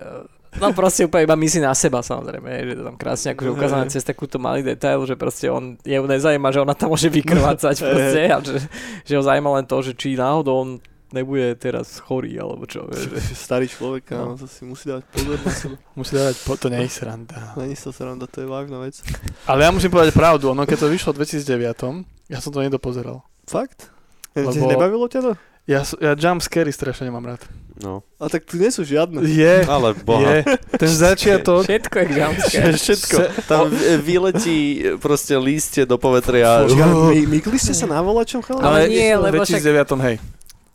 [0.61, 4.05] no proste úplne iba myslí na seba samozrejme, že to tam krásne akože ukázané cez
[4.05, 8.37] takúto malý detail, že proste on, je nezajíma, že ona tam môže vykrvácať proste a
[8.45, 8.61] že,
[9.01, 10.69] že ho zaujíma len to, že či náhodou on
[11.11, 12.83] nebude teraz chorý alebo čo.
[12.85, 13.35] Vieš, že.
[13.45, 14.35] Starý človek, No.
[14.35, 15.75] to si musí dávať pozor na seba.
[15.99, 17.53] Musí dávať, po, to nie je sranda.
[17.55, 18.99] Není sa sranda, to je vážna vec.
[19.43, 23.23] Ale ja musím povedať pravdu, ono keď to vyšlo v 2009, ja som to nedopozeral.
[23.43, 23.91] Fakt?
[24.31, 24.55] Lebo...
[24.55, 25.31] Nebavilo ťa to?
[25.67, 27.43] Ja, ja jump scary strašne nemám rád.
[27.81, 29.25] No, A tak tu nie sú žiadne.
[29.25, 30.37] Je, ale boha.
[30.37, 30.53] je.
[30.75, 32.73] Ten začiatok, Všetko je jumpscare.
[32.73, 33.15] Všetko.
[33.17, 33.65] Se- Tam
[34.01, 34.57] vyletí
[34.97, 36.61] proste lístie do povetria.
[36.61, 38.63] Počkaj, my, mykli ste sa na volačom, chalani?
[38.63, 40.15] Ale nie, lebo však- 2009, hej.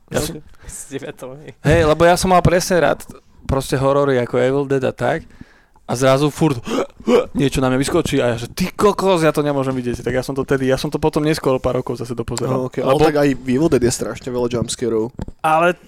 [0.06, 0.38] Ja som,
[1.62, 3.02] hej, lebo ja som mal presne rád
[3.42, 5.26] proste horory ako Evil Dead a tak.
[5.86, 6.58] A zrazu furt
[7.38, 10.02] niečo na mňa vyskočí a ja že ty kokos, ja to nemôžem vidieť.
[10.02, 12.58] Tak ja som to tedy, ja som to potom neskôr pár rokov zase dopozeral.
[12.58, 12.82] No, okay.
[12.82, 15.14] Ale lebo, tak aj v Evil Dead je strašne veľa jumpscarov.
[15.42, 15.78] ale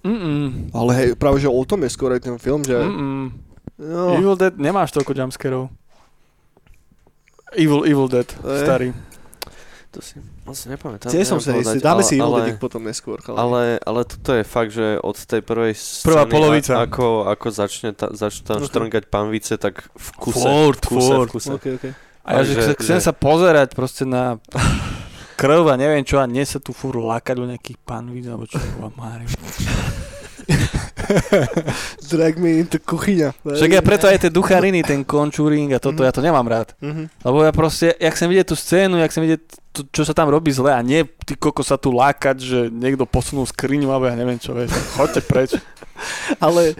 [0.00, 2.76] mm, Ale hej, práve že o tom je skôr aj ten film, že...
[2.80, 3.28] mm,
[3.76, 5.68] No, Evil Dead, nemáš toľko jumpscarov.
[7.52, 8.64] Evil, Evil Dead, Eh.
[8.64, 8.88] starý.
[9.92, 11.10] To si vlastne nepamätám.
[11.10, 11.78] Tie som sa istý.
[11.78, 13.42] Dáme ale- si ale- potom neskôr, chalani.
[13.42, 16.72] Ale, ale toto je fakt, že od tej prvej scény, Prvá polovica.
[16.78, 18.70] ako, ako začne ta, začne tam Ok.
[18.70, 20.40] štrngať panvice, tak v kuse.
[20.40, 21.26] Furt, v kuse, furt.
[21.26, 21.50] v kuse.
[21.52, 21.86] OK, OK.
[22.22, 24.38] A ja že, chce- chcem že- sa pozerať proste na
[25.36, 28.56] krv a neviem čo a nie sa tu furt lákať o nejakých panvíc alebo čo.
[28.94, 29.26] Mári.
[32.10, 33.32] Drag me into kuchyňa.
[33.42, 36.06] Však ja preto aj tie duchariny, ten conjuring a toto, Mhm.
[36.06, 36.72] ja to nemám rád.
[36.78, 37.08] Mhm.
[37.22, 39.42] Lebo ja proste, jak chcem vidieť tú scénu, jak chcem vidieť,
[39.72, 43.04] to, čo sa tam robí zle a nie ty koko sa tu lákať, že niekto
[43.04, 44.72] posunul skriňu alebo ja neviem čo, vieš.
[44.96, 45.50] Choďte preč.
[46.44, 46.72] Ale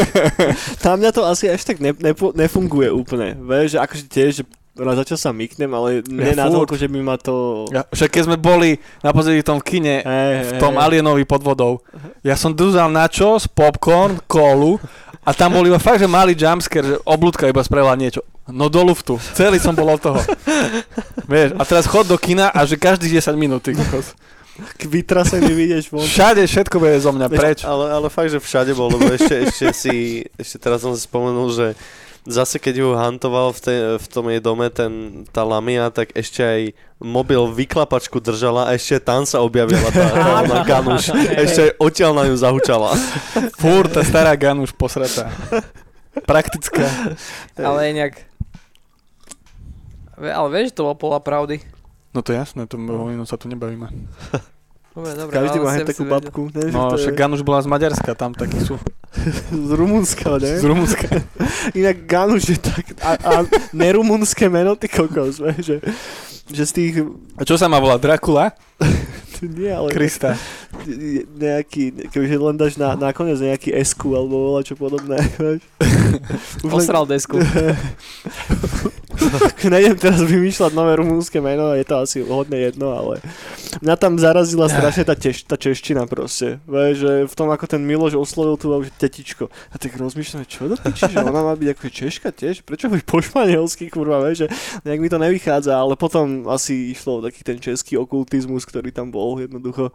[0.84, 3.36] tam mňa to asi až tak ne, nepo, nefunguje úplne.
[3.36, 4.44] Vieš, že akože tiež, že
[4.76, 7.64] raz začal sa myknem, ale nie Ja na to, že by ma to...
[7.72, 11.80] Ja, však keď sme boli naposledy v tom kine, Hey, v tom Alienovi pod vodou.
[12.20, 14.76] Ja som dúzal načos, popcorn, kolu
[15.24, 18.22] a tam bol iba fakt, že malý jumpscare, že oblúdka iba spravila niečo.
[18.46, 19.18] No do luftu.
[19.34, 20.20] Celý som bol od toho.
[21.30, 24.14] Vieš, a teraz chod do kina a že každých 10 minút, ty kokos.
[24.80, 26.00] Vytrasený vidieš von.
[26.00, 27.60] Všade všetko bude zo mňa preč.
[27.66, 31.52] Ale, ale fakt, že všade bol, lebo ešte, ešte si, ešte teraz som si spomenul,
[31.52, 31.66] že
[32.26, 36.42] zase keď ju hantoval v, tej, v tom jej dome ten, tá lamia, tak ešte
[36.42, 36.60] aj
[36.98, 41.14] mobil vyklapačku držala a ešte tam sa objavila tá, tá ona ganuš.
[41.14, 42.90] Ešte aj odtiaľ na ňu zahučala.
[43.62, 45.30] Fúr, tá stará gun už posratá.
[46.26, 47.14] Praktická.
[47.54, 48.14] Ale nejak...
[50.16, 51.62] Ale vieš, to bolo pola pravdy.
[52.16, 53.86] No to je jasné, to o inom sa tu nebavíme.
[54.96, 55.32] Dobre, dobre.
[55.36, 56.42] Každý má takú babku.
[56.56, 58.80] Ne, že No to je však Ganuš bola z Maďarska, tam takí sú.
[59.68, 60.56] z Rumunska, ne?
[60.56, 61.20] Z Rumunska.
[61.78, 62.84] Inak Ganuš je tak...
[63.04, 63.32] A, a
[63.76, 65.84] nerumunské meno, ty kokos, že,
[66.48, 66.94] že z tých...
[67.36, 68.00] A čo sa má volať?
[68.08, 68.56] Dracula?
[69.44, 69.92] Nie, ale...
[69.92, 70.32] Krista.
[71.36, 75.62] Nejaký, kebyže len dáš na, nakoniec nejaký SQ alebo volá čo podobné, vieš.
[76.62, 77.36] Už len- Osral desku.
[79.66, 83.18] Nejdem teraz vymýšľať nové rumúnske meno, je to asi hodne jedno, ale
[83.80, 86.60] mňa tam zarazila strašne tá, teš, tá čeština proste.
[86.68, 89.48] Vieš, že v tom, ako ten Miloš oslovil tu už tetičko.
[89.72, 92.62] A tak rozmýšľam, čo to piči, že ona má byť ako češka tiež?
[92.62, 94.48] Prečo byť po španielsky, kurva, vieš, že
[94.84, 99.40] nejak mi to nevychádza, ale potom asi išlo taký ten český okultizmus, ktorý tam bol
[99.40, 99.90] jednoducho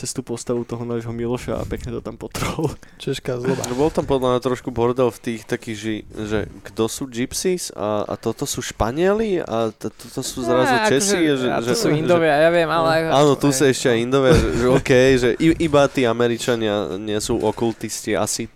[0.00, 2.72] cez tú postavu toho nášho Miloša a pekne to tam potrhol.
[2.96, 3.60] Češká zloba.
[3.68, 7.68] No Bol tam podľa mňa trošku bordel v tých takých, že, že kto sú gypsies
[7.70, 11.12] a, a toto sú Španieli a t- toto sú zrazu Á, Česi.
[11.12, 13.12] akože, že, a že, to sú že- Indovia, ja viem, ale...
[13.12, 14.90] Áno, tu sa ešte aj Indovia, že, že OK,
[15.20, 18.48] že i- iba tí Američania nie sú okultisti asi.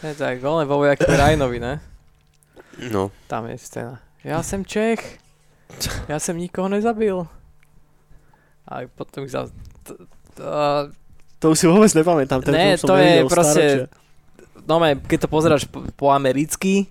[0.00, 1.74] Je tak, voľne vo vojaky Rajnovi, ne?
[2.88, 3.10] No.
[3.26, 3.98] Tam je scéna.
[4.22, 5.18] Ja som Čech.
[6.06, 7.26] Ja som nikoho nezabil.
[8.62, 9.50] A potom ich za...
[11.42, 13.90] To už si vôbec nepamätám, ten Ne, to je proste-.
[14.62, 16.86] No keď to pozeráš po, po americky,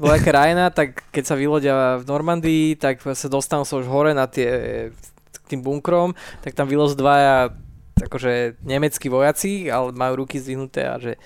[0.00, 4.26] vojaká Rajna, tak keď sa vylodia v Normandii, tak sa dostanú sa už hore na
[4.26, 4.90] tie,
[5.30, 7.54] k tým bunkrom, tak tam vylozú dvaja
[8.00, 11.20] akože nemeckí vojaci, ale majú ruky zdvihnuté a že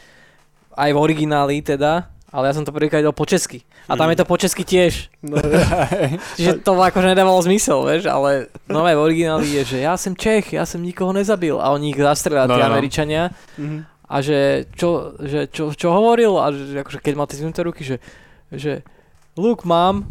[0.75, 3.63] aj v origináli teda, ale ja som to prvýkrát videl po česky.
[3.87, 5.07] A tam je to po česky tiež.
[5.23, 5.39] No,
[6.37, 10.19] Čiže to akože nedávalo zmysel, vieš, ale no aj v origináli je, že ja som
[10.19, 12.75] Čech, ja som nikoho nezabil a oni ich zastrelia, No, tí no, no.
[12.75, 13.23] Američania
[13.55, 13.87] mhm.
[14.11, 18.03] a že čo, že čo, čo hovoril a že akože keď mal tie ruky, že,
[18.51, 18.83] že
[19.39, 20.11] look mom,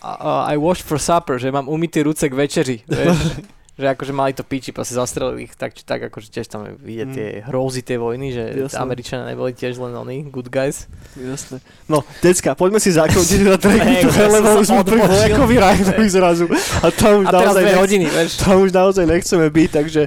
[0.00, 3.12] uh, I washed for supper, že mám umytý ruce k večeri, vieš,
[3.72, 7.08] že akože mali to piči, proste zastrelili ich tak či tak, akože tiež tam vidieť
[7.08, 7.14] Mm.
[7.14, 8.76] tie hrózy tej vojny, že Jasné.
[8.78, 10.84] Američania neboli tiež len oni, good guys.
[11.16, 11.64] Jasné.
[11.88, 13.56] No, decka, poďme si zakončiť na
[14.12, 16.44] som lebo už sme pri vojakovi Rajnovi zrazu.
[16.84, 18.30] A tam už, A naozaj, nech, hodiny, vieš.
[18.38, 20.02] tam už naozaj nechceme byť, takže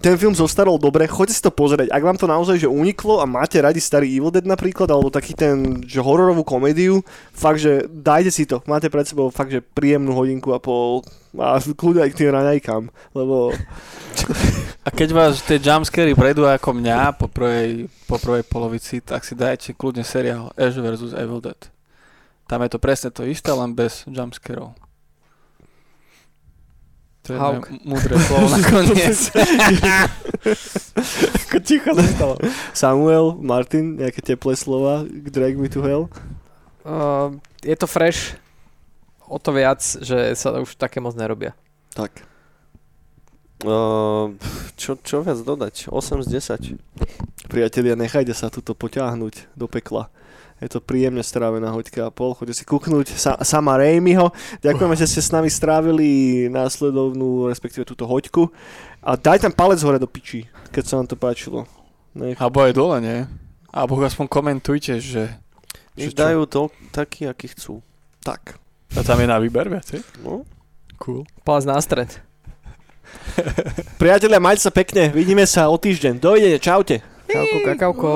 [0.00, 1.92] ten film zostarol dobre, choďte si to pozrieť.
[1.92, 5.36] Ak vám to naozaj že uniklo a máte radi starý Evil Dead napríklad, alebo taký
[5.36, 8.64] ten, že hororovú komédiu, fakt, že dajte si to.
[8.64, 11.04] Máte pred sebou fakt, že príjemnú hodinku a pol
[11.38, 12.82] a kľudne aj k tým raňajkám,
[13.14, 13.54] lebo
[14.80, 19.36] A keď vás tie jumpscary prejdú ako mňa po prvej, po prvej polovici, tak si
[19.36, 21.12] dajte kľudne seriál Ash vs.
[21.12, 21.60] Evil Dead.
[22.48, 24.72] Tam je to presne to isté, len bez jumpscarov.
[27.30, 27.70] To je Hauk.
[27.86, 29.18] múdre slovo nakoniec.
[31.46, 32.34] Ako ticho zostalo.
[32.74, 36.10] Samuel, Martin, nejaké teplé slova k Drag Me to Hell?
[36.82, 38.34] Uh, je to fresh,
[39.30, 41.54] o to viac, že sa už také moc nerobia.
[41.94, 42.26] Tak.
[43.62, 44.34] Uh,
[44.74, 45.86] čo, čo viac dodať?
[45.86, 46.28] 8 z
[46.74, 47.46] 10.
[47.46, 50.10] Priatelia, nechajte sa tuto poťahnuť do pekla.
[50.60, 52.36] Je to príjemne strávená hoďka a pol.
[52.36, 54.28] Choďte si kúknúť sa, sama Raimiho.
[54.60, 56.08] Ďakujeme, že ste s nami strávili
[56.52, 58.52] následovnú, respektíve túto hoďku.
[59.00, 61.64] A daj tam palec hore do piči, keď sa vám to páčilo.
[62.12, 62.36] Nech.
[62.36, 63.18] Alebo aj dole, nie?
[63.72, 65.32] Alebo aspoň komentujte, že...
[65.96, 67.80] Nech že dajú to taký, aký chcú.
[68.20, 68.60] Tak.
[68.92, 70.04] A tam je na výber viacej?
[70.20, 70.44] No.
[71.00, 71.24] Cool.
[71.40, 72.20] Palec na stred.
[74.02, 75.08] Priatelia, majte sa pekne.
[75.08, 76.20] Vidíme sa o týždeň.
[76.20, 77.00] Dovidenia, čaute.
[77.24, 78.10] Kakauko, kakauko.